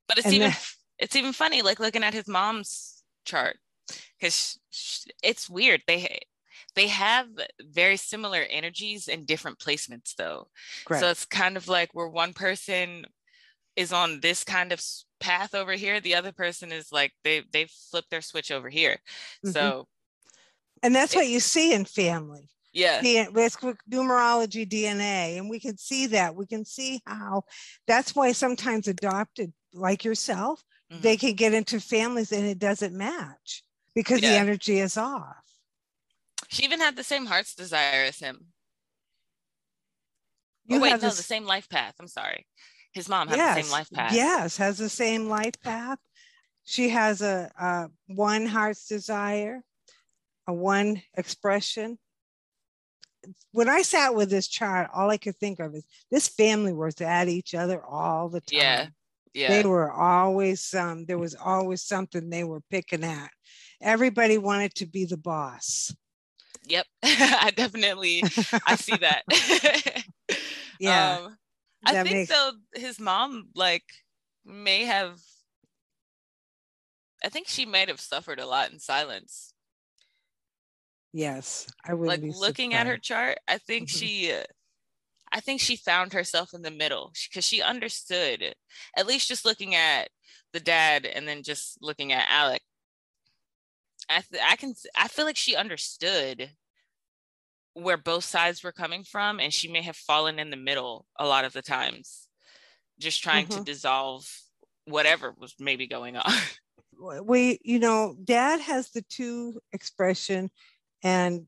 But 0.07 0.19
it's 0.19 0.27
and 0.27 0.35
even, 0.35 0.51
the, 0.51 0.75
it's 0.99 1.17
even 1.17 1.33
funny, 1.33 1.63
like 1.63 1.81
looking 1.81 2.05
at 2.05 2.15
his 2.15 2.29
mom's 2.29 3.03
chart 3.25 3.57
because 4.19 4.59
it's 5.23 5.49
weird. 5.49 5.83
They, 5.87 6.21
they 6.75 6.89
have 6.89 7.27
very 7.61 7.97
similar 7.97 8.43
energies 8.43 9.09
in 9.09 9.25
different 9.25 9.59
placements 9.59 10.15
though. 10.17 10.49
Correct. 10.85 11.03
So 11.03 11.11
it's 11.11 11.25
kind 11.25 11.57
of 11.57 11.69
like 11.69 11.91
where 11.95 12.09
one 12.09 12.33
person 12.33 13.07
is 13.77 13.93
on 13.93 14.21
this 14.21 14.45
kind 14.45 14.73
of 14.73 14.83
path 15.21 15.55
over 15.55 15.73
here, 15.73 16.01
the 16.01 16.15
other 16.15 16.33
person 16.33 16.73
is 16.73 16.93
like 16.93 17.13
they 17.25 17.43
they 17.53 17.67
flip 17.91 18.05
their 18.11 18.21
switch 18.21 18.51
over 18.51 18.69
here. 18.69 18.99
Mm-hmm. 19.45 19.51
So 19.51 19.87
and 20.83 20.95
that's 20.95 21.15
what 21.15 21.29
you 21.29 21.41
see 21.41 21.73
in 21.73 21.85
family. 21.85 22.49
Yeah. 22.73 23.01
It's 23.03 23.57
numerology 23.57 24.69
DNA. 24.69 25.39
And 25.39 25.51
we 25.51 25.61
can 25.61 25.77
see 25.77 26.07
that. 26.09 26.35
We 26.35 26.47
can 26.47 26.65
see 26.65 27.01
how 27.07 27.45
that's 27.87 28.15
why 28.15 28.33
sometimes 28.33 28.89
adopted 28.89 29.53
like 29.75 30.05
yourself, 30.05 30.63
mm-hmm. 30.93 31.03
they 31.03 31.17
can 31.17 31.35
get 31.35 31.55
into 31.55 31.81
families 31.81 32.33
and 32.33 32.47
it 32.47 32.59
doesn't 32.59 32.97
match 32.97 33.63
because 33.95 34.23
yeah. 34.23 34.31
the 34.31 34.37
energy 34.37 34.79
is 34.79 34.97
off. 34.97 35.37
She 36.49 36.65
even 36.65 36.81
had 36.81 36.97
the 36.97 37.05
same 37.05 37.27
heart's 37.27 37.55
desire 37.55 38.05
as 38.05 38.19
him. 38.19 38.47
You 40.67 40.77
oh, 40.77 40.81
wait, 40.81 40.91
no, 40.91 40.99
this... 40.99 41.17
the 41.17 41.23
same 41.23 41.45
life 41.45 41.69
path. 41.69 41.95
I'm 42.01 42.09
sorry. 42.09 42.47
His 42.93 43.09
mom 43.09 43.29
had 43.29 43.37
yes, 43.37 43.57
the 43.57 43.63
same 43.63 43.73
life 43.73 43.91
path. 43.93 44.13
Yes, 44.13 44.57
has 44.57 44.79
the 44.79 44.89
same 44.89 45.29
life 45.29 45.61
path. 45.63 45.99
She 46.65 46.89
has 46.91 47.23
a, 47.23 47.51
a 47.59 47.89
one 48.07 48.47
heart's 48.47 48.87
desire, 48.87 49.63
a 50.51 50.53
one 50.53 51.01
expression. 51.17 51.99
When 53.53 53.69
I 53.69 53.83
sat 53.83 54.15
with 54.15 54.31
this 54.31 54.49
child, 54.49 54.89
all 54.95 55.11
I 55.11 55.17
could 55.17 55.37
think 55.37 55.61
of 55.61 55.75
is 55.75 55.85
this 56.11 56.29
family 56.29 56.73
was 56.73 57.01
at 57.01 57.29
each 57.29 57.55
other 57.55 57.83
all 57.85 58.29
the 58.29 58.41
time. 58.41 58.59
Yeah. 58.59 58.87
Yeah. 59.33 59.49
They 59.49 59.69
were 59.69 59.93
always 59.93 60.75
um, 60.75 61.07
there 61.07 61.19
was 61.19 61.37
always 61.37 61.83
something 61.85 62.29
they 62.29 62.45
were 62.45 62.63
picking 62.69 63.05
at. 63.05 63.31
Everybody 63.81 64.39
wanted 64.39 64.75
to 64.77 64.87
be 64.87 65.05
the 65.05 65.17
boss. 65.17 65.95
Yep. 66.67 66.87
I 67.03 67.53
definitely 67.55 68.25
I 68.67 68.75
see 68.75 68.97
that. 69.01 69.23
yeah. 70.81 71.19
Um, 71.21 71.37
I 71.85 71.93
that 71.93 72.07
think 72.07 72.17
makes... 72.17 72.31
though 72.31 72.53
his 72.75 72.99
mom 72.99 73.51
like 73.55 73.85
may 74.45 74.85
have 74.85 75.21
I 77.23 77.29
think 77.29 77.47
she 77.47 77.67
might 77.67 77.89
have 77.89 78.01
suffered 78.01 78.41
a 78.41 78.47
lot 78.47 78.73
in 78.73 78.81
silence. 78.81 79.53
Yes, 81.13 81.67
I 81.85 81.95
would 81.95 82.07
like 82.07 82.23
looking 82.23 82.75
at 82.75 82.87
her 82.87 82.97
chart. 82.97 83.39
I 83.49 83.59
think 83.59 83.89
mm-hmm. 83.89 83.99
she, 83.99 84.33
uh, 84.33 84.45
I 85.33 85.41
think 85.41 85.61
she 85.61 85.77
found 85.77 86.13
herself 86.13 86.55
in 86.55 86.63
the 86.63 86.71
middle 86.71 87.13
because 87.29 87.45
she 87.45 87.63
understood. 87.63 88.55
At 88.97 89.07
least 89.07 89.29
just 89.29 89.45
looking 89.45 89.75
at 89.75 90.09
the 90.53 90.61
dad 90.61 91.07
and 91.07 91.27
then 91.27 91.43
just 91.43 91.79
looking 91.83 92.13
at 92.13 92.29
Alec, 92.29 92.63
I 94.09 94.23
th- 94.31 94.43
I 94.47 94.57
can 94.57 94.75
I 94.97 95.09
feel 95.09 95.25
like 95.25 95.37
she 95.37 95.57
understood 95.57 96.51
where 97.75 97.97
both 97.97 98.25
sides 98.25 98.63
were 98.63 98.73
coming 98.73 99.05
from 99.05 99.39
and 99.41 99.53
she 99.53 99.71
may 99.71 99.83
have 99.83 99.97
fallen 99.97 100.39
in 100.39 100.51
the 100.51 100.57
middle 100.57 101.07
a 101.19 101.27
lot 101.27 101.45
of 101.45 101.53
the 101.53 101.63
times 101.63 102.29
just 102.99 103.23
trying 103.23 103.47
mm-hmm. 103.47 103.59
to 103.59 103.65
dissolve 103.65 104.27
whatever 104.87 105.35
was 105.39 105.55
maybe 105.61 105.87
going 105.87 106.17
on 106.17 106.33
we 107.25 107.59
you 107.63 107.79
know 107.79 108.17
dad 108.25 108.61
has 108.61 108.91
the 108.91 109.03
two 109.03 109.61
expression 109.73 110.51
and 111.03 111.47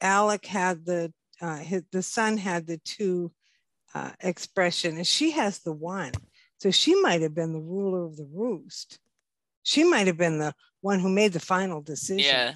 alec 0.00 0.46
had 0.46 0.84
the 0.84 1.12
uh, 1.40 1.56
his, 1.56 1.82
the 1.90 2.02
son 2.02 2.36
had 2.36 2.66
the 2.66 2.78
two 2.78 3.32
uh, 3.94 4.10
expression 4.20 4.96
and 4.96 5.06
she 5.06 5.30
has 5.32 5.58
the 5.60 5.72
one 5.72 6.12
so 6.58 6.70
she 6.70 6.94
might 7.00 7.20
have 7.20 7.34
been 7.34 7.52
the 7.52 7.60
ruler 7.60 8.04
of 8.04 8.16
the 8.16 8.28
roost 8.32 8.98
she 9.62 9.84
might 9.84 10.06
have 10.06 10.16
been 10.16 10.38
the 10.38 10.54
one 10.80 10.98
who 10.98 11.08
made 11.08 11.32
the 11.32 11.40
final 11.40 11.80
decisions 11.80 12.26
yeah. 12.26 12.52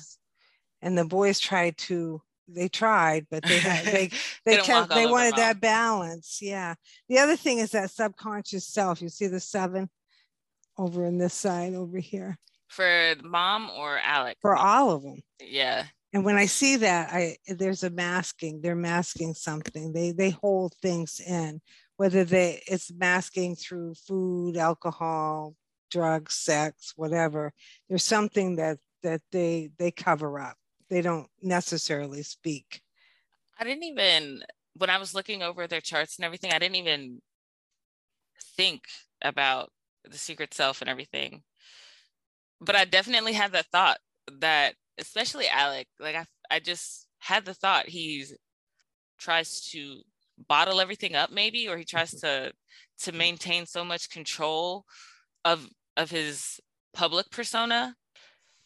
and 0.82 0.96
the 0.96 1.04
boys 1.04 1.38
tried 1.38 1.76
to 1.76 2.20
they 2.48 2.68
tried, 2.68 3.26
but 3.30 3.42
they 3.42 3.58
had 3.58 3.84
they 3.84 3.92
they, 4.44 4.56
they, 4.56 4.62
kept, 4.62 4.90
they 4.90 5.06
wanted 5.06 5.36
that 5.36 5.60
balance. 5.60 6.38
Yeah. 6.40 6.75
The 7.08 7.18
other 7.18 7.36
thing 7.36 7.58
is 7.58 7.70
that 7.72 7.90
subconscious 7.90 8.66
self. 8.66 9.02
You 9.02 9.08
see 9.08 9.26
the 9.26 9.40
seven 9.40 9.88
over 10.78 11.04
in 11.04 11.18
this 11.18 11.34
side 11.34 11.75
over 11.75 11.98
here. 11.98 12.38
For 12.68 13.14
mom 13.22 13.70
or 13.70 13.98
Alec? 13.98 14.38
For 14.40 14.56
all 14.56 14.90
of 14.90 15.02
them. 15.02 15.22
Yeah. 15.40 15.84
And 16.12 16.25
when 16.25 16.36
I 16.36 16.46
see 16.46 16.76
that, 16.76 17.12
I 17.12 17.36
there's 17.46 17.82
a 17.82 17.90
masking. 17.90 18.60
They're 18.60 18.75
masking 18.75 19.34
something. 19.34 19.92
They 19.92 20.12
they 20.12 20.30
hold 20.30 20.75
things 20.80 21.20
in, 21.20 21.60
whether 21.96 22.25
they 22.25 22.62
it's 22.66 22.92
masking 22.92 23.56
through 23.56 23.94
food, 23.94 24.56
alcohol, 24.56 25.54
drugs, 25.90 26.34
sex, 26.34 26.92
whatever. 26.96 27.52
There's 27.88 28.04
something 28.04 28.56
that 28.56 28.78
that 29.02 29.20
they 29.32 29.70
they 29.78 29.90
cover 29.90 30.40
up 30.40 30.56
they 30.88 31.02
don't 31.02 31.28
necessarily 31.42 32.22
speak. 32.22 32.80
I 33.58 33.64
didn't 33.64 33.84
even 33.84 34.42
when 34.75 34.90
I 34.90 34.98
was 34.98 35.14
looking 35.14 35.42
over 35.42 35.66
their 35.66 35.80
charts 35.80 36.16
and 36.16 36.25
everything, 36.25 36.52
I 36.52 36.58
didn't 36.58 36.76
even 36.76 37.22
think 38.56 38.82
about 39.22 39.70
the 40.04 40.18
secret 40.18 40.52
self 40.52 40.80
and 40.82 40.90
everything. 40.90 41.42
But 42.60 42.76
I 42.76 42.84
definitely 42.84 43.32
had 43.32 43.52
the 43.52 43.62
thought 43.62 43.98
that 44.40 44.75
especially 44.98 45.48
Alec, 45.48 45.86
like 46.00 46.16
I 46.16 46.24
I 46.50 46.60
just 46.60 47.06
had 47.18 47.44
the 47.44 47.54
thought 47.54 47.88
he 47.88 48.24
tries 49.18 49.62
to 49.70 50.02
bottle 50.48 50.80
everything 50.80 51.14
up 51.14 51.30
maybe 51.30 51.68
or 51.68 51.76
he 51.76 51.84
tries 51.84 52.10
mm-hmm. 52.10 52.48
to 52.48 52.52
to 52.98 53.12
maintain 53.12 53.66
so 53.66 53.84
much 53.84 54.10
control 54.10 54.84
of 55.44 55.68
of 55.96 56.10
his 56.10 56.60
public 56.92 57.30
persona 57.30 57.94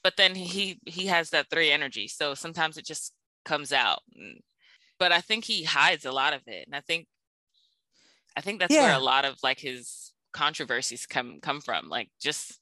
but 0.02 0.16
then 0.16 0.34
he 0.34 0.80
he 0.87 1.06
has 1.06 1.30
that 1.30 1.49
three 1.50 1.70
energy 1.70 2.08
so 2.08 2.34
sometimes 2.34 2.76
it 2.76 2.84
just 2.84 3.12
comes 3.44 3.72
out 3.72 4.00
mm, 4.18 4.40
but 4.99 5.12
i 5.12 5.20
think 5.20 5.44
he 5.44 5.62
hides 5.62 6.04
a 6.04 6.12
lot 6.12 6.32
of 6.32 6.42
it 6.46 6.66
and 6.66 6.75
i 6.75 6.80
think 6.80 7.06
i 8.37 8.40
think 8.40 8.58
that's 8.58 8.75
yeah. 8.75 8.87
where 8.87 8.96
a 8.96 9.04
lot 9.04 9.25
of 9.25 9.37
like 9.42 9.60
his 9.60 10.12
controversies 10.32 11.06
come 11.06 11.38
come 11.40 11.60
from 11.60 11.88
like 11.88 12.08
just 12.20 12.60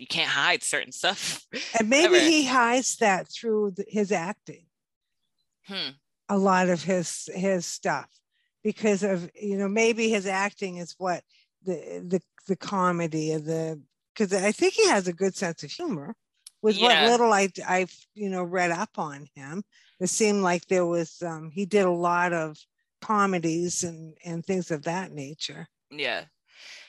you 0.00 0.06
can't 0.06 0.30
hide 0.30 0.62
certain 0.62 0.92
stuff 0.92 1.46
and 1.78 1.88
maybe 1.88 2.18
he 2.18 2.46
hides 2.46 2.96
that 2.96 3.28
through 3.28 3.72
the, 3.72 3.84
his 3.88 4.10
acting 4.12 4.64
hmm. 5.66 5.90
a 6.28 6.38
lot 6.38 6.68
of 6.68 6.82
his 6.82 7.28
his 7.34 7.66
stuff 7.66 8.08
because 8.64 9.02
of 9.02 9.30
you 9.34 9.56
know 9.56 9.68
maybe 9.68 10.08
his 10.08 10.26
acting 10.26 10.78
is 10.78 10.94
what 10.98 11.22
the 11.64 12.02
the 12.06 12.20
the 12.48 12.56
comedy 12.56 13.32
of 13.32 13.44
the 13.44 13.80
because 14.14 14.32
i 14.32 14.50
think 14.52 14.74
he 14.74 14.88
has 14.88 15.06
a 15.06 15.12
good 15.12 15.36
sense 15.36 15.62
of 15.62 15.70
humor 15.70 16.14
with 16.62 16.76
yeah. 16.76 17.02
what 17.02 17.10
little 17.10 17.32
I, 17.32 17.48
I've 17.66 17.94
you 18.14 18.28
know 18.28 18.42
read 18.42 18.70
up 18.70 18.98
on 18.98 19.26
him, 19.34 19.62
it 19.98 20.08
seemed 20.08 20.42
like 20.42 20.66
there 20.66 20.86
was 20.86 21.22
um, 21.22 21.50
he 21.52 21.66
did 21.66 21.84
a 21.84 21.90
lot 21.90 22.32
of 22.32 22.58
comedies 23.00 23.84
and 23.84 24.14
and 24.24 24.44
things 24.44 24.70
of 24.70 24.82
that 24.84 25.12
nature. 25.12 25.68
Yeah, 25.90 26.24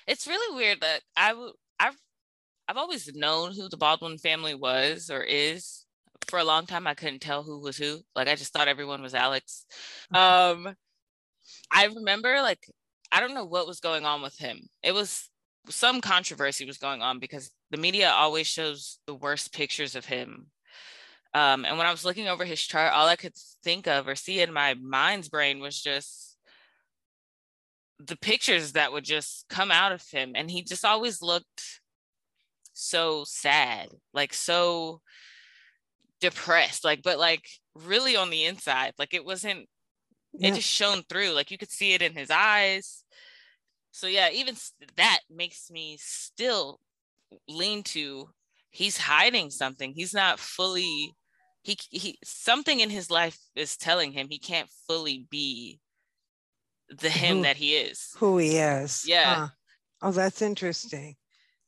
it's 0.08 0.28
really 0.28 0.56
weird 0.56 0.82
that 0.82 1.02
I 1.16 1.34
would 1.34 1.54
I've 1.80 1.98
I've 2.72 2.78
always 2.78 3.14
known 3.14 3.52
who 3.54 3.68
the 3.68 3.76
Baldwin 3.76 4.18
family 4.18 4.56
was 4.56 5.10
or 5.10 5.22
is. 5.22 5.86
For 6.28 6.40
a 6.40 6.46
long 6.46 6.66
time, 6.66 6.88
I 6.88 6.94
couldn't 6.94 7.20
tell 7.20 7.44
who 7.44 7.60
was 7.60 7.76
who. 7.76 8.00
Like 8.16 8.30
I 8.30 8.36
just 8.36 8.54
thought 8.54 8.70
everyone 8.70 9.02
was 9.02 9.14
Alex. 9.14 9.66
Um, 10.16 10.74
I 11.70 11.88
remember 11.88 12.42
like 12.42 12.66
I 13.12 13.20
don't 13.20 13.34
know 13.34 13.44
what 13.44 13.68
was 13.68 13.82
going 13.82 14.06
on 14.06 14.22
with 14.22 14.38
him. 14.38 14.70
It 14.84 14.94
was 14.94 15.30
some 15.68 16.00
controversy 16.00 16.64
was 16.64 16.78
going 16.78 17.02
on 17.02 17.20
because 17.20 17.52
the 17.72 17.78
media 17.78 18.10
always 18.10 18.48
shows 18.48 19.00
the 19.06 19.16
worst 19.16 19.54
pictures 19.54 19.96
of 19.96 20.06
him. 20.06 20.46
Um, 21.34 21.66
and 21.66 21.78
when 21.78 21.88
I 21.88 21.92
was 21.92 22.06
looking 22.06 22.30
over 22.30 22.46
his 22.46 22.62
chart, 22.62 22.94
all 22.94 23.08
I 23.08 23.18
could 23.18 23.36
think 23.66 23.88
of 23.88 24.08
or 24.08 24.16
see 24.16 24.40
in 24.40 24.54
my 24.54 24.76
mind's 24.76 25.28
brain 25.28 25.60
was 25.60 25.82
just 25.82 26.38
the 28.00 28.18
pictures 28.18 28.74
that 28.74 28.94
would 28.94 29.04
just 29.04 29.46
come 29.50 29.72
out 29.72 29.92
of 29.92 30.04
him. 30.10 30.32
And 30.36 30.50
he 30.50 30.64
just 30.64 30.86
always 30.86 31.22
looked 31.22 31.81
so 32.74 33.24
sad, 33.26 33.90
like 34.14 34.34
so 34.34 35.02
depressed, 36.20 36.84
like, 36.86 37.02
but 37.04 37.20
like 37.20 37.46
really 37.76 38.16
on 38.16 38.30
the 38.30 38.46
inside, 38.46 38.94
like 39.00 39.14
it 39.14 39.26
wasn't, 39.26 39.68
yeah. 40.34 40.50
it 40.50 40.56
just 40.56 40.68
shone 40.70 41.04
through. 41.10 41.32
Like 41.32 41.52
you 41.52 41.58
could 41.58 41.72
see 41.72 41.94
it 41.94 42.02
in 42.02 42.14
his 42.16 42.32
eyes 42.32 43.04
So 43.92 44.08
yeah, 44.08 44.30
even 44.32 44.56
that 44.98 45.20
makes 45.30 45.70
me 45.70 45.98
still 46.00 46.80
lean 47.48 47.84
to 47.84 48.30
he's 48.70 48.98
hiding 48.98 49.50
something. 49.50 49.94
He's 49.94 50.14
not 50.14 50.40
fully 50.40 51.16
he 51.64 51.78
he 51.92 52.18
something 52.24 52.80
in 52.80 52.90
his 52.90 53.12
life 53.12 53.38
is 53.56 53.78
telling 53.78 54.12
him 54.14 54.28
he 54.30 54.40
can't 54.40 54.70
fully 54.88 55.28
be 55.30 55.80
the 56.90 57.10
him 57.10 57.38
who, 57.38 57.44
that 57.44 57.58
he 57.58 57.76
is. 57.76 58.16
Who 58.18 58.38
he 58.38 58.58
is. 58.58 59.04
Yeah. 59.08 59.36
Huh. 59.36 59.48
Oh, 60.02 60.12
that's 60.12 60.42
interesting. 60.42 61.16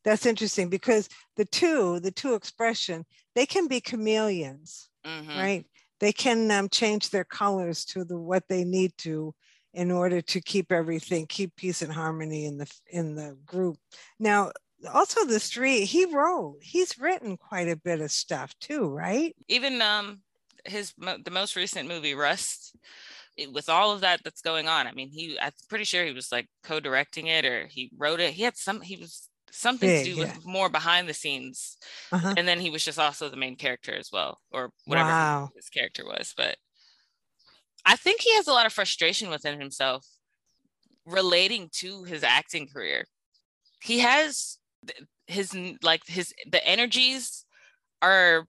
That's 0.03 0.25
interesting 0.25 0.69
because 0.69 1.07
the 1.35 1.45
two, 1.45 1.99
the 1.99 2.11
two 2.11 2.33
expression, 2.33 3.05
they 3.35 3.45
can 3.45 3.67
be 3.67 3.79
chameleons, 3.79 4.89
mm-hmm. 5.05 5.37
right? 5.37 5.65
They 5.99 6.11
can 6.11 6.51
um, 6.51 6.69
change 6.69 7.09
their 7.09 7.23
colors 7.23 7.85
to 7.85 8.03
the 8.03 8.17
what 8.17 8.43
they 8.49 8.63
need 8.65 8.97
to 8.99 9.33
in 9.73 9.91
order 9.91 10.21
to 10.21 10.41
keep 10.41 10.71
everything, 10.71 11.25
keep 11.27 11.55
peace 11.55 11.81
and 11.81 11.91
harmony 11.91 12.45
in 12.45 12.57
the 12.57 12.71
in 12.91 13.15
the 13.15 13.37
group. 13.45 13.77
Now, 14.19 14.51
also 14.93 15.25
the 15.25 15.39
street, 15.39 15.85
he 15.85 16.05
wrote, 16.05 16.57
he's 16.61 16.99
written 16.99 17.37
quite 17.37 17.69
a 17.69 17.77
bit 17.77 18.01
of 18.01 18.11
stuff 18.11 18.53
too, 18.59 18.89
right? 18.89 19.35
Even 19.47 19.81
um 19.81 20.21
his 20.65 20.93
the 20.97 21.31
most 21.31 21.55
recent 21.55 21.87
movie 21.87 22.13
Rust 22.13 22.75
with 23.51 23.67
all 23.67 23.91
of 23.91 24.01
that 24.01 24.21
that's 24.23 24.41
going 24.41 24.67
on. 24.67 24.87
I 24.87 24.91
mean, 24.91 25.09
he 25.09 25.37
I'm 25.39 25.51
pretty 25.69 25.85
sure 25.85 26.05
he 26.05 26.13
was 26.13 26.31
like 26.31 26.47
co-directing 26.63 27.27
it 27.27 27.45
or 27.45 27.67
he 27.67 27.91
wrote 27.97 28.19
it. 28.19 28.33
He 28.33 28.43
had 28.43 28.57
some 28.57 28.81
he 28.81 28.97
was 28.97 29.29
something 29.53 29.89
to 29.89 30.03
do 30.03 30.17
with 30.17 30.45
more 30.45 30.67
behind 30.67 31.07
the 31.07 31.13
scenes. 31.13 31.77
Uh-huh. 32.11 32.33
And 32.35 32.47
then 32.47 32.59
he 32.59 32.69
was 32.69 32.83
just 32.83 32.99
also 32.99 33.29
the 33.29 33.37
main 33.37 33.55
character 33.55 33.95
as 33.95 34.09
well, 34.11 34.39
or 34.51 34.71
whatever 34.85 35.09
wow. 35.09 35.49
his 35.55 35.69
character 35.69 36.05
was. 36.05 36.33
But 36.35 36.57
I 37.85 37.95
think 37.95 38.21
he 38.21 38.33
has 38.35 38.47
a 38.47 38.53
lot 38.53 38.65
of 38.65 38.73
frustration 38.73 39.29
within 39.29 39.59
himself 39.59 40.05
relating 41.05 41.69
to 41.73 42.03
his 42.03 42.23
acting 42.23 42.67
career. 42.67 43.05
He 43.81 43.99
has 43.99 44.57
his 45.27 45.55
like 45.81 46.01
his 46.07 46.33
the 46.49 46.65
energies 46.65 47.45
are 48.01 48.47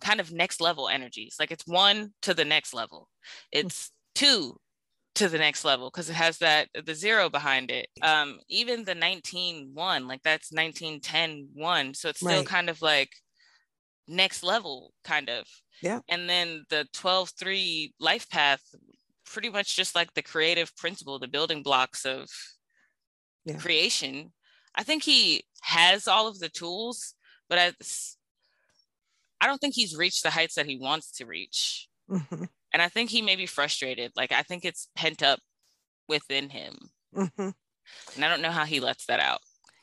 kind 0.00 0.20
of 0.20 0.32
next 0.32 0.60
level 0.60 0.88
energies. 0.88 1.36
Like 1.38 1.50
it's 1.50 1.66
one 1.66 2.12
to 2.22 2.34
the 2.34 2.44
next 2.44 2.74
level. 2.74 3.08
It's 3.52 3.90
two 4.14 4.56
to 5.14 5.28
the 5.28 5.38
next 5.38 5.64
level 5.64 5.90
because 5.90 6.10
it 6.10 6.14
has 6.14 6.38
that 6.38 6.68
the 6.84 6.94
zero 6.94 7.28
behind 7.30 7.70
it. 7.70 7.88
Um, 8.02 8.40
even 8.48 8.84
the 8.84 8.94
19 8.94 9.70
one, 9.72 10.08
like 10.08 10.22
that's 10.22 10.50
1910 10.50 11.48
one. 11.54 11.94
So 11.94 12.08
it's 12.08 12.20
still 12.20 12.38
right. 12.38 12.46
kind 12.46 12.68
of 12.68 12.82
like 12.82 13.10
next 14.08 14.42
level, 14.42 14.92
kind 15.04 15.28
of. 15.30 15.46
Yeah. 15.82 16.00
And 16.08 16.28
then 16.28 16.64
the 16.68 16.86
12 16.92 17.30
3 17.38 17.94
life 18.00 18.28
path, 18.28 18.60
pretty 19.24 19.50
much 19.50 19.76
just 19.76 19.94
like 19.94 20.12
the 20.14 20.22
creative 20.22 20.74
principle, 20.76 21.18
the 21.18 21.28
building 21.28 21.62
blocks 21.62 22.04
of 22.04 22.28
yeah. 23.44 23.58
creation. 23.58 24.32
I 24.74 24.82
think 24.82 25.04
he 25.04 25.44
has 25.62 26.08
all 26.08 26.26
of 26.26 26.40
the 26.40 26.48
tools, 26.48 27.14
but 27.48 27.58
I, 27.58 27.72
I 29.40 29.46
don't 29.46 29.58
think 29.58 29.74
he's 29.74 29.96
reached 29.96 30.24
the 30.24 30.30
heights 30.30 30.56
that 30.56 30.66
he 30.66 30.76
wants 30.76 31.12
to 31.18 31.26
reach. 31.26 31.88
And 32.74 32.82
I 32.82 32.88
think 32.88 33.08
he 33.08 33.22
may 33.22 33.36
be 33.36 33.46
frustrated. 33.46 34.10
Like, 34.16 34.32
I 34.32 34.42
think 34.42 34.64
it's 34.64 34.88
pent 34.96 35.22
up 35.22 35.38
within 36.08 36.50
him. 36.50 36.76
Mm-hmm. 37.14 37.50
And 38.16 38.24
I 38.24 38.28
don't 38.28 38.42
know 38.42 38.50
how 38.50 38.64
he 38.64 38.80
lets 38.80 39.06
that 39.06 39.20
out. 39.20 39.38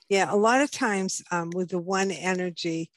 Yeah, 0.09 0.27
a 0.29 0.35
lot 0.35 0.59
of 0.59 0.71
times 0.71 1.23
um, 1.31 1.51
with 1.55 1.69
the 1.69 1.79
one 1.79 2.11
energy, 2.11 2.91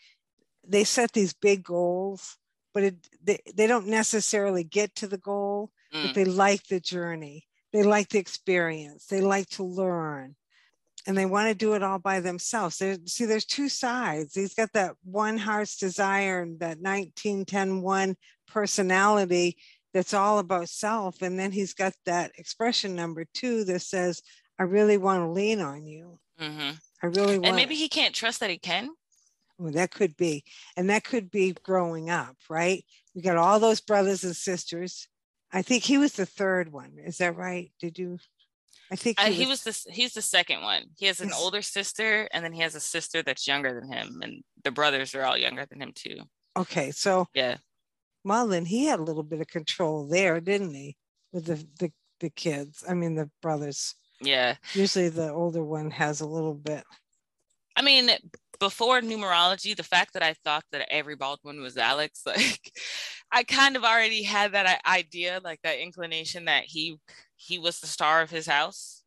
they 0.67 0.83
set 0.83 1.13
these 1.13 1.33
big 1.33 1.63
goals, 1.63 2.37
but 2.73 2.83
it, 2.83 2.97
they, 3.23 3.39
they 3.55 3.69
don't 3.69 3.87
necessarily 3.87 4.65
get 4.65 4.97
to 4.97 5.07
the 5.07 5.17
goal, 5.17 5.71
mm. 5.95 6.07
but 6.07 6.15
they 6.17 6.25
like 6.25 6.67
the 6.67 6.81
journey. 6.81 7.47
They 7.73 7.85
like 7.85 8.09
the 8.09 8.19
experience. 8.19 9.07
They 9.07 9.21
like 9.21 9.49
to 9.51 9.63
learn 9.63 10.35
and 11.07 11.17
they 11.17 11.27
want 11.27 11.49
to 11.49 11.55
do 11.55 11.75
it 11.75 11.83
all 11.83 11.99
by 11.99 12.21
themselves. 12.21 12.79
There, 12.79 12.97
see, 13.07 13.27
there's 13.27 13.45
two 13.45 13.69
sides. 13.69 14.35
He's 14.35 14.55
got 14.55 14.73
that 14.73 14.97
one 15.05 15.37
heart's 15.37 15.77
desire 15.77 16.43
and 16.43 16.59
that 16.61 16.79
1910 16.81 17.83
one 17.83 18.17
personality 18.47 19.59
that's 19.95 20.13
all 20.13 20.41
about 20.41 20.69
self. 20.69 21.23
And 21.23 21.39
then 21.39 21.53
he's 21.53 21.73
got 21.73 21.95
that 22.05 22.33
expression 22.37 22.95
number 22.95 23.25
two 23.33 23.65
that 23.65 23.81
says, 23.81 24.21
I 24.59 24.65
really 24.65 24.99
want 24.99 25.23
to 25.23 25.31
lean 25.31 25.61
on 25.61 25.87
you. 25.87 26.19
Mm-hmm. 26.41 26.73
I 27.03 27.07
really 27.07 27.39
want. 27.39 27.47
And 27.47 27.57
maybe 27.57 27.77
he 27.77 27.89
can't 27.89 28.15
trust 28.15 28.41
that 28.41 28.51
he 28.51 28.59
can. 28.59 28.91
Well, 29.57 29.73
that 29.73 29.93
could 29.93 30.17
be. 30.17 30.45
And 30.77 30.91
that 30.91 31.05
could 31.05 31.31
be 31.31 31.55
growing 31.63 32.11
up, 32.11 32.37
right? 32.51 32.85
We 33.15 33.23
got 33.23 33.37
all 33.37 33.61
those 33.61 33.81
brothers 33.81 34.25
and 34.25 34.35
sisters. 34.35 35.09
I 35.53 35.63
think 35.63 35.85
he 35.85 35.97
was 35.97 36.15
the 36.15 36.27
third 36.27 36.73
one. 36.73 36.97
Is 36.99 37.19
that 37.19 37.37
right? 37.37 37.71
Did 37.81 37.99
you? 37.99 38.19
I 38.91 38.97
think 38.97 39.19
he, 39.19 39.27
uh, 39.27 39.29
was, 39.29 39.39
he 39.39 39.47
was 39.47 39.63
the 39.63 39.93
he's 39.93 40.13
the 40.13 40.23
second 40.23 40.63
one. 40.63 40.87
He 40.97 41.07
has 41.07 41.21
an 41.21 41.33
older 41.33 41.63
sister, 41.63 42.29
and 42.33 42.45
then 42.45 42.53
he 42.53 42.61
has 42.61 42.75
a 42.75 42.81
sister 42.81 43.23
that's 43.23 43.47
younger 43.47 43.81
than 43.81 43.91
him, 43.91 44.21
and 44.23 44.43
the 44.63 44.73
brothers 44.73 45.15
are 45.15 45.25
all 45.25 45.39
younger 45.39 45.65
than 45.65 45.81
him 45.81 45.93
too. 45.95 46.17
Okay, 46.57 46.91
so 46.91 47.29
yeah, 47.35 47.57
then 48.25 48.65
he 48.65 48.87
had 48.87 48.99
a 48.99 49.05
little 49.05 49.23
bit 49.23 49.41
of 49.41 49.47
control 49.47 50.07
there, 50.07 50.41
didn't 50.41 50.75
he? 50.75 50.97
With 51.33 51.47
the, 51.47 51.67
the, 51.79 51.93
the 52.21 52.31
kids, 52.31 52.85
I 52.89 52.95
mean, 52.95 53.15
the 53.15 53.31
brothers. 53.43 53.95
Yeah. 54.21 54.57
Usually 54.73 55.09
the 55.09 55.33
older 55.33 55.65
one 55.65 55.91
has 55.91 56.21
a 56.21 56.27
little 56.27 56.55
bit. 56.55 56.85
I 57.77 57.83
mean, 57.83 58.11
before 58.61 59.01
numerology, 59.01 59.77
the 59.77 59.83
fact 59.83 60.13
that 60.15 60.23
I 60.23 60.35
thought 60.45 60.65
that 60.73 60.87
every 60.91 61.17
Baldwin 61.17 61.61
was 61.61 61.77
Alex, 61.77 62.23
like 62.27 62.73
I 63.33 63.43
kind 63.43 63.77
of 63.77 63.85
already 63.85 64.23
had 64.23 64.53
that 64.53 64.81
idea, 64.87 65.41
like 65.43 65.61
that 65.63 65.83
inclination 65.83 66.45
that 66.47 66.65
he 66.65 66.99
he 67.37 67.59
was 67.59 67.81
the 67.81 67.87
star 67.87 68.23
of 68.23 68.31
his 68.31 68.47
house. 68.47 69.03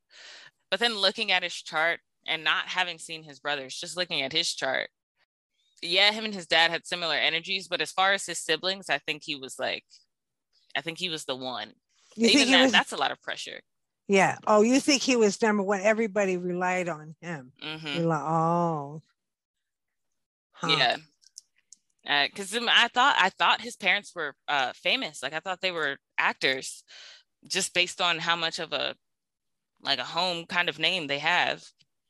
But 0.70 0.80
then 0.80 0.98
looking 0.98 1.32
at 1.32 1.44
his 1.44 1.54
chart 1.54 2.02
and 2.28 2.44
not 2.44 2.68
having 2.68 2.98
seen 2.98 3.24
his 3.24 3.40
brothers, 3.40 3.80
just 3.80 3.96
looking 3.96 4.22
at 4.22 4.34
his 4.34 4.54
chart, 4.54 4.90
yeah, 5.82 6.12
him 6.12 6.26
and 6.26 6.34
his 6.34 6.48
dad 6.48 6.72
had 6.72 6.86
similar 6.86 7.16
energies, 7.16 7.68
but 7.68 7.82
as 7.82 7.92
far 7.92 8.14
as 8.14 8.26
his 8.26 8.40
siblings, 8.40 8.90
I 8.90 8.98
think 8.98 9.24
he 9.24 9.36
was 9.36 9.58
like, 9.60 9.84
I 10.76 10.82
think 10.82 10.98
he 10.98 11.10
was 11.10 11.26
the 11.26 11.36
one. 11.36 11.74
You 12.16 12.30
Even 12.30 12.52
that, 12.52 12.64
was, 12.64 12.72
that's 12.72 12.94
a 12.94 12.98
lot 12.98 13.12
of 13.12 13.22
pressure. 13.22 13.62
Yeah. 14.08 14.38
Oh, 14.48 14.62
you 14.62 14.80
think 14.80 15.02
he 15.02 15.16
was 15.16 15.42
number 15.42 15.64
one? 15.64 15.82
Everybody 15.82 16.38
relied 16.38 16.90
on 16.90 17.16
him. 17.22 17.52
Mm-hmm. 17.64 18.06
Like, 18.06 18.22
oh. 18.22 19.02
Huh. 20.54 20.68
Yeah. 20.68 22.26
Because 22.26 22.56
uh, 22.56 22.66
I 22.70 22.88
thought 22.88 23.18
I 23.20 23.30
thought 23.30 23.62
his 23.62 23.76
parents 23.76 24.14
were 24.16 24.34
uh, 24.48 24.72
famous. 24.74 25.22
Like 25.22 25.34
I 25.34 25.40
thought 25.40 25.62
they 25.62 25.72
were 25.72 25.98
actors, 26.18 26.84
just 27.46 27.74
based 27.74 28.02
on 28.02 28.18
how 28.18 28.36
much 28.36 28.60
of 28.60 28.72
a 28.72 28.96
like 29.84 30.00
a 30.00 30.06
home 30.06 30.46
kind 30.46 30.70
of 30.70 30.80
name 30.80 31.08
they 31.08 31.20
have. 31.20 31.64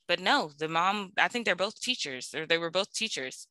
But 0.07 0.19
no, 0.19 0.51
the 0.57 0.67
mom. 0.67 1.13
I 1.17 1.27
think 1.27 1.45
they're 1.45 1.55
both 1.55 1.81
teachers, 1.81 2.33
or 2.35 2.45
they 2.45 2.59
were 2.59 2.69
both 2.69 2.93
teachers. 2.93 3.47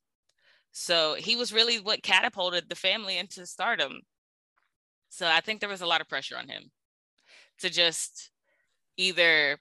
So 0.71 1.15
he 1.15 1.35
was 1.35 1.53
really 1.53 1.79
what 1.79 2.03
catapulted 2.03 2.69
the 2.69 2.75
family 2.75 3.17
into 3.17 3.45
stardom. 3.45 4.01
So 5.09 5.27
I 5.27 5.39
think 5.41 5.59
there 5.59 5.69
was 5.69 5.81
a 5.81 5.87
lot 5.87 6.01
of 6.01 6.09
pressure 6.09 6.37
on 6.37 6.47
him 6.47 6.71
to 7.59 7.69
just 7.69 8.31
either 8.97 9.57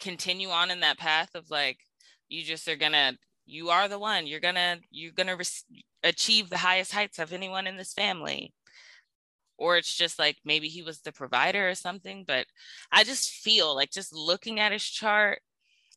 continue 0.00 0.48
on 0.48 0.70
in 0.70 0.80
that 0.80 0.98
path 0.98 1.34
of 1.34 1.50
like 1.50 1.78
you 2.28 2.42
just 2.42 2.68
are 2.68 2.76
gonna 2.76 3.12
you 3.46 3.70
are 3.70 3.88
the 3.88 3.98
one 3.98 4.26
you're 4.26 4.40
gonna 4.40 4.76
you're 4.90 5.12
gonna 5.12 5.36
re- 5.36 5.82
achieve 6.02 6.50
the 6.50 6.58
highest 6.58 6.92
heights 6.92 7.18
of 7.18 7.32
anyone 7.32 7.66
in 7.66 7.76
this 7.76 7.92
family 7.94 8.52
or 9.58 9.78
it's 9.78 9.94
just 9.94 10.18
like 10.18 10.36
maybe 10.44 10.68
he 10.68 10.82
was 10.82 11.00
the 11.00 11.12
provider 11.12 11.68
or 11.68 11.74
something 11.74 12.24
but 12.26 12.46
i 12.92 13.04
just 13.04 13.30
feel 13.30 13.74
like 13.74 13.90
just 13.90 14.14
looking 14.14 14.60
at 14.60 14.72
his 14.72 14.84
chart 14.84 15.40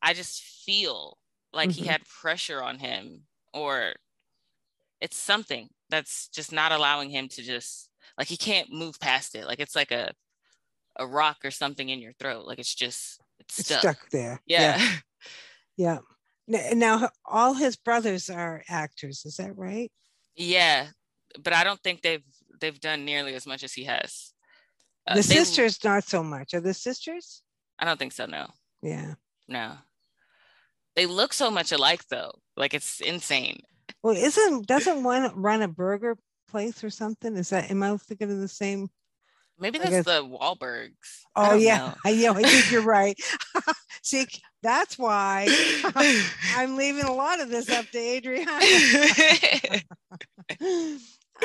i 0.01 0.13
just 0.13 0.41
feel 0.41 1.17
like 1.51 1.69
mm-hmm. 1.69 1.83
he 1.83 1.87
had 1.87 2.01
pressure 2.21 2.63
on 2.63 2.79
him 2.79 3.23
or 3.53 3.93
it's 5.01 5.17
something 5.17 5.69
that's 5.89 6.27
just 6.29 6.51
not 6.51 6.71
allowing 6.71 7.09
him 7.09 7.27
to 7.29 7.41
just 7.41 7.89
like 8.17 8.27
he 8.27 8.37
can't 8.37 8.71
move 8.71 8.99
past 8.99 9.35
it. 9.35 9.45
Like 9.45 9.59
it's 9.59 9.75
like 9.75 9.91
a 9.91 10.11
a 10.97 11.07
rock 11.07 11.37
or 11.43 11.51
something 11.51 11.89
in 11.89 11.99
your 11.99 12.13
throat. 12.19 12.45
Like 12.45 12.59
it's 12.59 12.75
just 12.75 13.21
it's 13.39 13.65
stuck, 13.65 13.71
it's 13.71 13.79
stuck 13.79 14.09
there. 14.09 14.41
Yeah. 14.45 14.77
yeah. 15.77 15.99
yeah. 16.47 16.73
Now 16.73 17.09
all 17.25 17.53
his 17.53 17.75
brothers 17.75 18.29
are 18.29 18.63
actors, 18.67 19.23
is 19.25 19.37
that 19.37 19.57
right? 19.57 19.91
Yeah, 20.35 20.87
but 21.41 21.53
I 21.53 21.63
don't 21.63 21.81
think 21.81 22.01
they've 22.01 22.23
they've 22.59 22.79
done 22.79 23.05
nearly 23.05 23.35
as 23.35 23.45
much 23.45 23.63
as 23.63 23.73
he 23.73 23.85
has. 23.85 24.33
Uh, 25.07 25.15
the 25.15 25.23
sisters 25.23 25.83
not 25.83 26.03
so 26.03 26.23
much. 26.23 26.53
Are 26.53 26.61
the 26.61 26.73
sisters? 26.73 27.41
I 27.77 27.85
don't 27.85 27.97
think 27.97 28.13
so. 28.13 28.25
No. 28.25 28.47
Yeah. 28.81 29.13
No. 29.47 29.73
They 30.95 31.05
look 31.05 31.33
so 31.33 31.49
much 31.49 31.71
alike 31.71 32.03
though. 32.09 32.33
Like 32.57 32.73
it's 32.73 32.99
insane. 32.99 33.61
Well, 34.03 34.15
isn't 34.15 34.67
doesn't 34.67 35.03
one 35.03 35.31
run 35.35 35.61
a 35.61 35.67
burger 35.67 36.17
place 36.49 36.83
or 36.83 36.89
something? 36.89 37.35
Is 37.35 37.49
that 37.49 37.69
am 37.71 37.83
I 37.83 37.95
thinking 37.97 38.31
of 38.31 38.39
the 38.39 38.47
same? 38.47 38.89
Maybe 39.59 39.77
that's 39.77 40.05
the 40.05 40.23
Wahlbergs. 40.23 40.93
Oh 41.35 41.55
yeah, 41.55 41.93
I, 42.05 42.11
yeah, 42.11 42.31
I 42.31 42.43
think 42.43 42.71
you're 42.71 42.81
right. 42.85 43.19
See, 44.03 44.25
that's 44.63 44.97
why 44.97 45.47
I'm 46.55 46.77
leaving 46.77 47.03
a 47.03 47.13
lot 47.13 47.41
of 47.41 47.49
this 47.49 47.69
up 47.69 47.85
to 47.91 47.97
Adrian. 47.97 48.47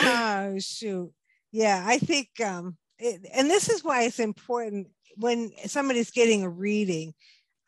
oh 0.01 0.59
shoot, 0.59 1.13
yeah, 1.51 1.83
I 1.87 1.99
think, 1.99 2.29
um, 2.45 2.77
it, 2.99 3.27
and 3.35 3.51
this 3.51 3.69
is 3.69 3.83
why 3.83 4.03
it's 4.03 4.21
important 4.21 4.89
when 5.17 5.51
somebody's 5.67 6.11
getting 6.11 6.45
a 6.45 6.49
reading. 6.49 7.15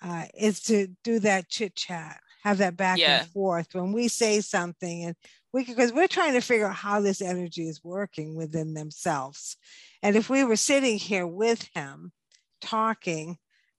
uh, 0.03 0.25
is 0.35 0.61
to 0.61 0.89
do 1.05 1.19
that 1.21 1.49
chit 1.49 1.75
chat, 1.75 2.21
have 2.47 2.59
that 2.59 2.77
back 2.77 2.99
yeah. 2.99 3.21
and 3.21 3.29
forth 3.31 3.67
when 3.73 3.93
we 3.93 4.07
say 4.07 4.41
something, 4.41 5.05
and 5.05 5.17
we 5.53 5.65
because 5.65 5.93
we're 5.93 6.07
trying 6.07 6.35
to 6.35 6.41
figure 6.41 6.69
out 6.69 6.77
how 6.77 7.01
this 7.01 7.21
energy 7.21 7.69
is 7.69 7.83
working 7.83 8.37
within 8.37 8.73
themselves. 8.73 9.57
And 10.01 10.15
if 10.15 10.31
we 10.31 10.45
were 10.45 10.57
sitting 10.57 10.97
here 10.97 11.27
with 11.27 11.69
him 11.75 12.13
talking, 12.61 13.39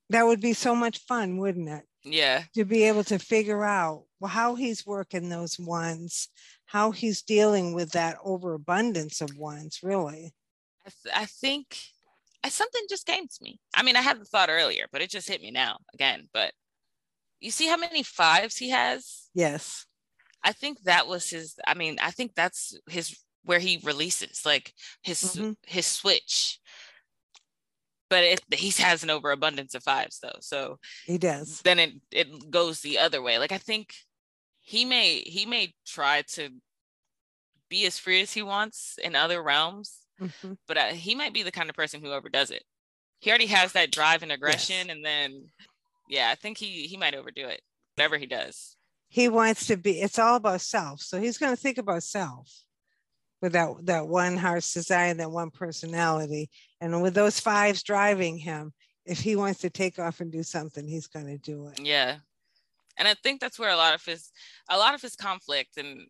that 0.10 0.26
would 0.26 0.42
be 0.42 0.52
so 0.52 0.76
much 0.76 1.00
fun, 1.00 1.38
wouldn't 1.38 1.70
it? 1.70 1.84
Yeah. 2.04 2.44
To 2.56 2.66
be 2.66 2.84
able 2.84 3.06
to 3.06 3.20
figure 3.20 3.64
out 3.64 4.04
well, 4.20 4.30
how 4.30 4.56
he's 4.56 4.86
working 4.86 5.30
those 5.30 5.58
ones, 5.58 6.28
how 6.66 6.92
he's 6.92 7.22
dealing 7.22 7.74
with 7.74 7.92
that 7.92 8.18
overabundance 8.22 9.22
of 9.22 9.38
ones, 9.38 9.80
really. 9.82 10.34
I, 10.86 10.90
th- 11.04 11.16
I 11.16 11.26
think 11.26 11.78
I, 12.44 12.50
something 12.50 12.82
just 12.90 13.06
came 13.06 13.28
to 13.28 13.38
me. 13.42 13.62
I 13.74 13.84
mean, 13.84 13.96
I 13.96 14.02
had 14.02 14.20
the 14.20 14.26
thought 14.26 14.50
earlier, 14.50 14.88
but 14.92 15.02
it 15.02 15.10
just 15.10 15.30
hit 15.30 15.42
me 15.42 15.52
now 15.52 15.78
again. 15.94 16.28
But 16.34 16.52
you 17.40 17.52
see 17.52 17.68
how 17.68 17.78
many 17.78 18.04
fives 18.04 18.58
he 18.58 18.70
has? 18.70 19.30
Yes. 19.34 19.86
I 20.44 20.54
think 20.54 20.84
that 20.84 21.08
was 21.08 21.30
his. 21.30 21.56
I 21.66 21.74
mean, 21.74 21.98
I 22.02 22.12
think 22.12 22.34
that's 22.36 22.78
his 22.90 23.18
where 23.44 23.60
he 23.60 23.80
releases 23.84 24.46
like 24.46 24.74
his 25.04 25.22
mm-hmm. 25.22 25.52
his 25.66 25.86
switch. 25.86 26.60
But 28.10 28.24
it, 28.24 28.42
he 28.54 28.70
has 28.82 29.04
an 29.04 29.10
overabundance 29.10 29.76
of 29.76 29.84
fives 29.84 30.20
though, 30.20 30.38
so 30.40 30.80
he 31.06 31.18
does. 31.18 31.62
Then 31.62 31.80
it 31.80 31.94
it 32.12 32.50
goes 32.50 32.80
the 32.80 33.00
other 33.00 33.22
way. 33.22 33.38
Like 33.38 33.52
I 33.52 33.58
think 33.58 33.94
he 34.62 34.86
may 34.86 35.20
he 35.22 35.46
may 35.46 35.74
try 35.86 36.24
to 36.34 36.50
be 37.70 37.86
as 37.86 38.00
free 38.00 38.22
as 38.22 38.32
he 38.32 38.42
wants 38.42 38.98
in 39.04 39.16
other 39.16 39.44
realms, 39.44 39.98
mm-hmm. 40.22 40.54
but 40.68 40.78
uh, 40.78 40.86
he 40.88 41.16
might 41.16 41.34
be 41.34 41.44
the 41.44 41.52
kind 41.52 41.70
of 41.70 41.76
person 41.76 42.02
who 42.02 42.12
overdoes 42.12 42.52
it. 42.52 42.64
He 43.20 43.30
already 43.30 43.48
has 43.48 43.74
that 43.74 43.92
drive 43.92 44.24
and 44.24 44.32
aggression, 44.32 44.88
yes. 44.88 44.96
and 44.96 45.04
then 45.04 45.48
yeah, 46.08 46.30
I 46.32 46.36
think 46.36 46.58
he 46.58 46.88
he 46.88 46.98
might 46.98 47.16
overdo 47.16 47.48
it. 47.48 47.62
Whatever 47.96 48.18
he 48.18 48.26
does, 48.26 48.76
he 49.10 49.30
wants 49.30 49.68
to 49.68 49.78
be. 49.78 50.02
It's 50.02 50.20
all 50.20 50.36
about 50.36 50.62
self, 50.62 51.02
so 51.02 51.20
he's 51.20 51.38
going 51.38 51.56
to 51.56 51.62
think 51.62 51.78
about 51.78 52.04
self 52.04 52.64
with 53.42 53.54
that 53.54 53.70
that 53.84 54.08
one 54.08 54.38
heart 54.38 54.64
desire, 54.74 55.14
that 55.14 55.32
one 55.32 55.52
personality, 55.52 56.50
and 56.82 57.02
with 57.02 57.14
those 57.14 57.40
fives 57.40 57.84
driving 57.84 58.38
him. 58.38 58.74
If 59.06 59.22
he 59.22 59.38
wants 59.38 59.62
to 59.62 59.70
take 59.70 60.00
off 60.00 60.20
and 60.20 60.30
do 60.30 60.44
something, 60.44 60.86
he's 60.86 61.08
going 61.08 61.28
to 61.28 61.38
do 61.38 61.68
it. 61.70 61.80
Yeah, 61.80 62.18
and 62.98 63.08
i 63.08 63.14
think 63.14 63.40
that's 63.40 63.60
where 63.60 63.70
a 63.70 63.76
lot 63.76 63.94
of 63.94 64.04
his 64.04 64.32
a 64.70 64.78
lot 64.78 64.94
of 64.94 65.02
his 65.02 65.16
conflict 65.16 65.78
and 65.78 66.08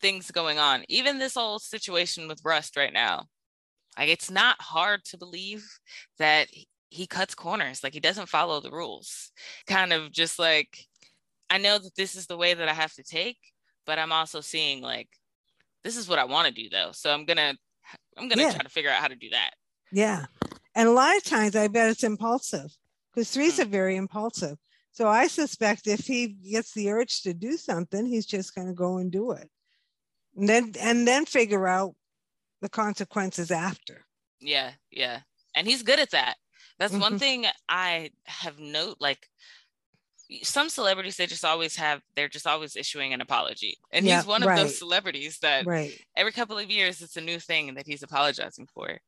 things 0.00 0.30
going 0.30 0.58
on 0.58 0.84
even 0.88 1.18
this 1.18 1.34
whole 1.34 1.58
situation 1.58 2.28
with 2.28 2.44
rust 2.44 2.76
right 2.76 2.92
now 2.92 3.24
like 3.98 4.08
it's 4.08 4.30
not 4.30 4.60
hard 4.60 5.04
to 5.04 5.18
believe 5.18 5.66
that 6.18 6.48
he 6.90 7.06
cuts 7.06 7.34
corners 7.34 7.82
like 7.82 7.92
he 7.92 8.00
doesn't 8.00 8.28
follow 8.28 8.60
the 8.60 8.70
rules 8.70 9.30
kind 9.66 9.92
of 9.92 10.10
just 10.12 10.38
like 10.38 10.86
i 11.50 11.58
know 11.58 11.78
that 11.78 11.94
this 11.96 12.14
is 12.14 12.26
the 12.26 12.36
way 12.36 12.54
that 12.54 12.68
i 12.68 12.72
have 12.72 12.92
to 12.92 13.02
take 13.02 13.38
but 13.86 13.98
i'm 13.98 14.12
also 14.12 14.40
seeing 14.40 14.82
like 14.82 15.08
this 15.84 15.96
is 15.96 16.08
what 16.08 16.18
i 16.18 16.24
want 16.24 16.46
to 16.46 16.62
do 16.62 16.68
though 16.68 16.90
so 16.92 17.12
i'm 17.12 17.24
gonna 17.24 17.54
i'm 18.16 18.28
gonna 18.28 18.42
yeah. 18.42 18.52
try 18.52 18.62
to 18.62 18.68
figure 18.68 18.90
out 18.90 19.00
how 19.00 19.08
to 19.08 19.16
do 19.16 19.30
that 19.30 19.50
yeah 19.92 20.26
and 20.74 20.88
a 20.88 20.92
lot 20.92 21.16
of 21.16 21.24
times 21.24 21.54
i 21.54 21.68
bet 21.68 21.90
it's 21.90 22.04
impulsive 22.04 22.70
because 23.14 23.30
threes 23.30 23.54
mm-hmm. 23.54 23.62
are 23.62 23.70
very 23.70 23.96
impulsive 23.96 24.56
so 24.98 25.06
I 25.06 25.28
suspect 25.28 25.86
if 25.86 26.00
he 26.00 26.26
gets 26.26 26.72
the 26.72 26.90
urge 26.90 27.22
to 27.22 27.32
do 27.32 27.56
something, 27.56 28.04
he's 28.04 28.26
just 28.26 28.52
going 28.56 28.66
to 28.66 28.72
go 28.72 28.96
and 28.96 29.12
do 29.12 29.30
it. 29.30 29.48
And 30.36 30.48
then 30.48 30.72
and 30.80 31.06
then 31.06 31.24
figure 31.24 31.68
out 31.68 31.94
the 32.62 32.68
consequences 32.68 33.52
after. 33.52 34.04
Yeah, 34.40 34.72
yeah. 34.90 35.20
And 35.54 35.68
he's 35.68 35.84
good 35.84 36.00
at 36.00 36.10
that. 36.10 36.34
That's 36.78 36.92
mm-hmm. 36.92 37.02
one 37.02 37.18
thing 37.18 37.46
I 37.68 38.10
have 38.26 38.58
note 38.58 38.96
like 39.00 39.28
some 40.42 40.68
celebrities 40.68 41.16
they 41.16 41.26
just 41.26 41.44
always 41.44 41.76
have 41.76 42.02
they're 42.14 42.28
just 42.28 42.46
always 42.46 42.76
issuing 42.76 43.12
an 43.12 43.20
apology. 43.20 43.78
And 43.92 44.04
yeah, 44.04 44.16
he's 44.16 44.26
one 44.26 44.42
of 44.42 44.48
right. 44.48 44.58
those 44.58 44.78
celebrities 44.78 45.38
that 45.40 45.66
right. 45.66 45.92
every 46.16 46.32
couple 46.32 46.58
of 46.58 46.70
years 46.70 47.00
it's 47.00 47.16
a 47.16 47.20
new 47.20 47.38
thing 47.38 47.74
that 47.74 47.86
he's 47.86 48.02
apologizing 48.02 48.68
for. 48.74 48.98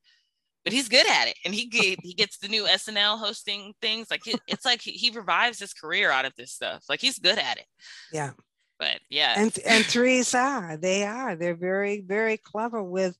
But 0.64 0.74
he's 0.74 0.88
good 0.88 1.08
at 1.08 1.28
it 1.28 1.36
and 1.44 1.54
he 1.54 1.66
get, 1.66 2.00
he 2.02 2.12
gets 2.12 2.36
the 2.36 2.48
new 2.48 2.64
SNL 2.64 3.18
hosting 3.18 3.72
things. 3.80 4.10
Like 4.10 4.22
it's 4.46 4.64
like 4.64 4.82
he, 4.82 4.92
he 4.92 5.10
revives 5.10 5.58
his 5.58 5.72
career 5.72 6.10
out 6.10 6.26
of 6.26 6.34
this 6.36 6.52
stuff. 6.52 6.84
Like 6.88 7.00
he's 7.00 7.18
good 7.18 7.38
at 7.38 7.58
it. 7.58 7.66
Yeah. 8.12 8.32
But 8.78 9.00
yeah. 9.10 9.34
And 9.36 9.56
and 9.66 9.84
threes 9.84 10.34
are 10.34 10.76
they 10.76 11.04
are. 11.04 11.36
They're 11.36 11.54
very 11.54 12.00
very 12.00 12.38
clever 12.38 12.82
with 12.82 13.16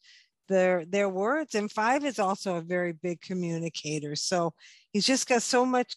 their 0.51 0.85
their 0.85 1.09
words 1.09 1.55
and 1.55 1.73
five 1.73 2.05
is 2.05 2.19
also 2.19 2.57
a 2.57 2.63
very 2.63 2.93
big 2.93 3.21
communicator 3.23 4.15
so 4.15 4.53
he's 4.93 5.07
just 5.07 5.27
got 5.27 5.41
so 5.43 5.65
much 5.65 5.97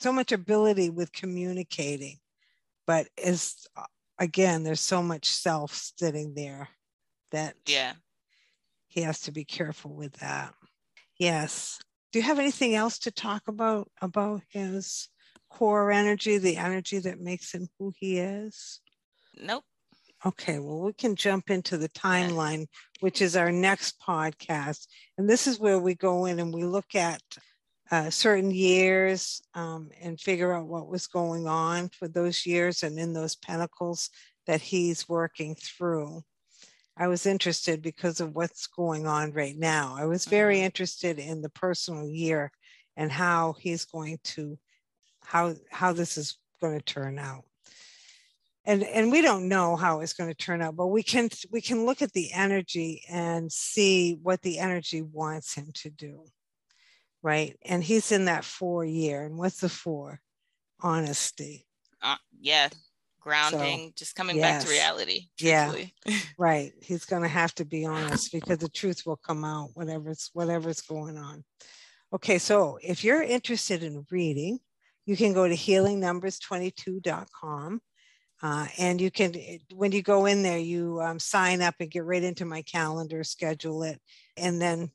so 0.00 0.12
much 0.12 0.32
ability 0.32 0.90
with 0.90 1.12
communicating 1.12 2.16
but 2.86 3.06
is 3.16 3.68
uh, 3.76 3.84
again 4.18 4.64
there's 4.64 4.80
so 4.80 5.02
much 5.02 5.26
self 5.26 5.92
sitting 5.96 6.34
there 6.34 6.68
that 7.30 7.54
yeah 7.66 7.92
he 8.88 9.02
has 9.02 9.20
to 9.20 9.30
be 9.30 9.44
careful 9.44 9.94
with 9.94 10.12
that 10.14 10.52
Yes. 11.22 11.78
Do 12.12 12.18
you 12.18 12.24
have 12.24 12.40
anything 12.40 12.74
else 12.74 12.98
to 13.00 13.12
talk 13.12 13.46
about 13.46 13.88
about 14.00 14.42
his 14.48 15.08
core 15.48 15.92
energy, 15.92 16.36
the 16.38 16.56
energy 16.56 16.98
that 16.98 17.20
makes 17.20 17.54
him 17.54 17.68
who 17.78 17.92
he 17.96 18.18
is? 18.18 18.80
Nope. 19.40 19.64
Okay, 20.24 20.60
well, 20.60 20.78
we 20.78 20.92
can 20.92 21.16
jump 21.16 21.50
into 21.50 21.76
the 21.76 21.88
timeline, 21.88 22.66
which 23.00 23.20
is 23.20 23.34
our 23.34 23.50
next 23.50 24.00
podcast. 24.00 24.86
And 25.18 25.28
this 25.28 25.48
is 25.48 25.58
where 25.58 25.80
we 25.80 25.96
go 25.96 26.26
in 26.26 26.38
and 26.38 26.54
we 26.54 26.62
look 26.62 26.94
at 26.94 27.20
uh, 27.90 28.08
certain 28.08 28.52
years 28.52 29.42
um, 29.54 29.90
and 30.00 30.20
figure 30.20 30.52
out 30.52 30.68
what 30.68 30.88
was 30.88 31.08
going 31.08 31.48
on 31.48 31.88
for 31.88 32.06
those 32.06 32.46
years 32.46 32.84
and 32.84 32.98
in 32.98 33.12
those 33.12 33.34
pinnacles 33.34 34.10
that 34.46 34.60
he's 34.60 35.08
working 35.08 35.56
through. 35.56 36.22
I 36.96 37.08
was 37.08 37.26
interested 37.26 37.82
because 37.82 38.20
of 38.20 38.34
what's 38.34 38.66
going 38.68 39.06
on 39.06 39.32
right 39.32 39.56
now. 39.56 39.96
I 39.98 40.04
was 40.04 40.24
very 40.24 40.56
mm-hmm. 40.56 40.66
interested 40.66 41.18
in 41.18 41.42
the 41.42 41.50
personal 41.50 42.08
year 42.08 42.52
and 42.96 43.10
how 43.10 43.54
he's 43.58 43.84
going 43.84 44.18
to 44.24 44.58
how 45.24 45.54
how 45.70 45.92
this 45.92 46.16
is 46.16 46.36
going 46.60 46.78
to 46.78 46.84
turn 46.84 47.18
out. 47.18 47.44
And 48.64 48.84
and 48.84 49.10
we 49.10 49.22
don't 49.22 49.48
know 49.48 49.74
how 49.74 50.00
it's 50.00 50.12
going 50.12 50.30
to 50.30 50.36
turn 50.36 50.62
out, 50.62 50.76
but 50.76 50.88
we 50.88 51.02
can 51.02 51.30
we 51.50 51.60
can 51.60 51.84
look 51.84 52.00
at 52.00 52.12
the 52.12 52.32
energy 52.32 53.02
and 53.08 53.50
see 53.50 54.18
what 54.22 54.42
the 54.42 54.58
energy 54.58 55.02
wants 55.02 55.54
him 55.54 55.72
to 55.74 55.90
do. 55.90 56.24
Right? 57.22 57.56
And 57.64 57.82
he's 57.82 58.12
in 58.12 58.26
that 58.26 58.44
4 58.44 58.84
year. 58.84 59.24
And 59.24 59.36
what's 59.36 59.60
the 59.60 59.68
4? 59.68 60.20
Honesty. 60.80 61.66
Uh, 62.02 62.16
yeah, 62.40 62.68
grounding, 63.22 63.88
so, 63.88 63.92
just 63.96 64.14
coming 64.16 64.36
yes. 64.36 64.42
back 64.42 64.62
to 64.64 64.70
reality. 64.70 65.28
Truthfully. 65.38 65.94
Yeah, 66.04 66.18
right. 66.38 66.72
He's 66.82 67.04
going 67.04 67.22
to 67.22 67.28
have 67.28 67.54
to 67.56 67.64
be 67.64 67.84
honest 67.86 68.32
because 68.32 68.58
the 68.58 68.68
truth 68.68 69.02
will 69.06 69.16
come 69.16 69.44
out, 69.44 69.70
whatever's 69.74 70.30
whatever's 70.32 70.80
going 70.80 71.16
on. 71.16 71.44
Okay, 72.12 72.38
so 72.38 72.78
if 72.82 73.04
you're 73.04 73.22
interested 73.22 73.82
in 73.82 74.06
reading, 74.10 74.58
you 75.06 75.16
can 75.16 75.32
go 75.32 75.48
to 75.48 75.54
healingnumbers22.com. 75.54 77.80
Uh, 78.42 78.66
and 78.78 79.00
you 79.00 79.10
can, 79.10 79.34
when 79.72 79.92
you 79.92 80.02
go 80.02 80.26
in 80.26 80.42
there, 80.42 80.58
you 80.58 81.00
um, 81.00 81.18
sign 81.18 81.62
up 81.62 81.76
and 81.78 81.90
get 81.90 82.04
right 82.04 82.24
into 82.24 82.44
my 82.44 82.62
calendar, 82.62 83.22
schedule 83.22 83.84
it, 83.84 84.00
and 84.36 84.60
then 84.60 84.90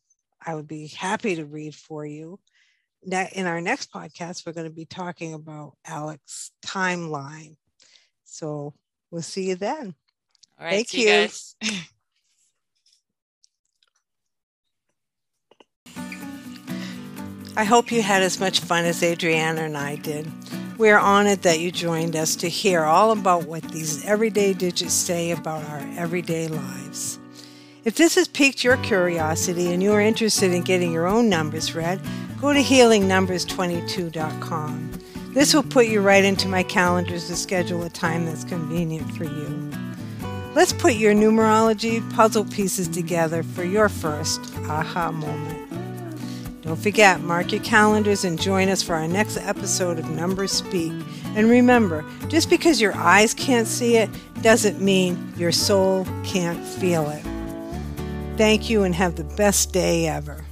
I 0.45 0.53
would 0.53 0.67
be 0.67 0.88
happy 0.88 1.36
to 1.36 1.45
read 1.45 1.73
for 1.73 2.05
you. 2.05 2.39
Now, 3.05 3.27
in 3.31 3.45
our 3.45 3.62
next 3.62 3.91
podcast, 3.91 4.45
we're 4.45 4.53
going 4.53 4.67
to 4.67 4.73
be 4.73 4.86
talking 4.86 5.33
about 5.33 5.77
Alec's 5.88 6.51
timeline 6.65 7.55
so 8.27 8.73
we'll 9.10 9.21
see 9.21 9.49
you 9.49 9.55
then. 9.55 9.95
All 10.60 10.65
right. 10.65 10.88
Thank 10.88 10.93
you. 10.93 11.27
you 11.62 11.79
I 17.55 17.63
hope 17.63 17.91
you 17.91 18.03
had 18.03 18.21
as 18.21 18.39
much 18.39 18.60
fun 18.60 18.86
as 18.86 19.01
Adriana 19.03 19.62
and 19.62 19.75
I 19.75 19.95
did. 19.95 20.27
We 20.77 20.89
are 20.91 20.99
honored 20.99 21.41
that 21.41 21.59
you 21.59 21.71
joined 21.71 22.15
us 22.15 22.35
to 22.35 22.47
hear 22.47 22.83
all 22.83 23.11
about 23.11 23.45
what 23.45 23.63
these 23.63 24.05
everyday 24.05 24.53
digits 24.53 24.93
say 24.93 25.31
about 25.31 25.65
our 25.65 25.79
everyday 25.97 26.47
lives. 26.47 27.17
If 27.83 27.95
this 27.95 28.13
has 28.13 28.27
piqued 28.27 28.63
your 28.63 28.77
curiosity 28.77 29.73
and 29.73 29.81
you 29.81 29.91
are 29.93 30.01
interested 30.01 30.51
in 30.51 30.61
getting 30.61 30.91
your 30.91 31.07
own 31.07 31.29
numbers 31.29 31.73
read, 31.73 31.99
go 32.39 32.53
to 32.53 32.59
healingnumbers22.com. 32.59 34.91
This 35.33 35.55
will 35.55 35.63
put 35.63 35.87
you 35.87 36.01
right 36.01 36.23
into 36.23 36.47
my 36.47 36.61
calendars 36.61 37.25
to 37.27 37.35
schedule 37.35 37.81
a 37.81 37.89
time 37.89 38.27
that's 38.27 38.43
convenient 38.43 39.11
for 39.17 39.23
you. 39.23 39.71
Let's 40.53 40.73
put 40.73 40.93
your 40.93 41.15
numerology 41.15 42.07
puzzle 42.13 42.45
pieces 42.45 42.87
together 42.87 43.41
for 43.41 43.63
your 43.63 43.89
first 43.89 44.41
aha 44.67 45.11
moment. 45.11 45.56
Don't 46.67 46.75
forget, 46.75 47.21
mark 47.21 47.53
your 47.53 47.62
calendars 47.63 48.25
and 48.25 48.38
join 48.38 48.67
us 48.67 48.84
for 48.84 48.93
our 48.93 49.08
next 49.08 49.38
episode 49.38 49.99
of 49.99 50.10
Numbers 50.10 50.51
Speak. 50.51 50.91
And 51.34 51.49
remember, 51.49 52.03
just 52.27 52.49
because 52.49 52.82
your 52.82 52.93
eyes 52.93 53.34
can't 53.34 53.69
see 53.69 53.95
it 53.95 54.10
doesn't 54.41 54.82
mean 54.82 55.34
your 55.38 55.53
soul 55.53 56.06
can't 56.25 56.62
feel 56.62 57.10
it. 57.10 57.23
Thank 58.36 58.69
you 58.69 58.84
and 58.84 58.93
have 58.93 59.15
the 59.15 59.23
best 59.23 59.71
day 59.71 60.08
ever. 60.08 60.46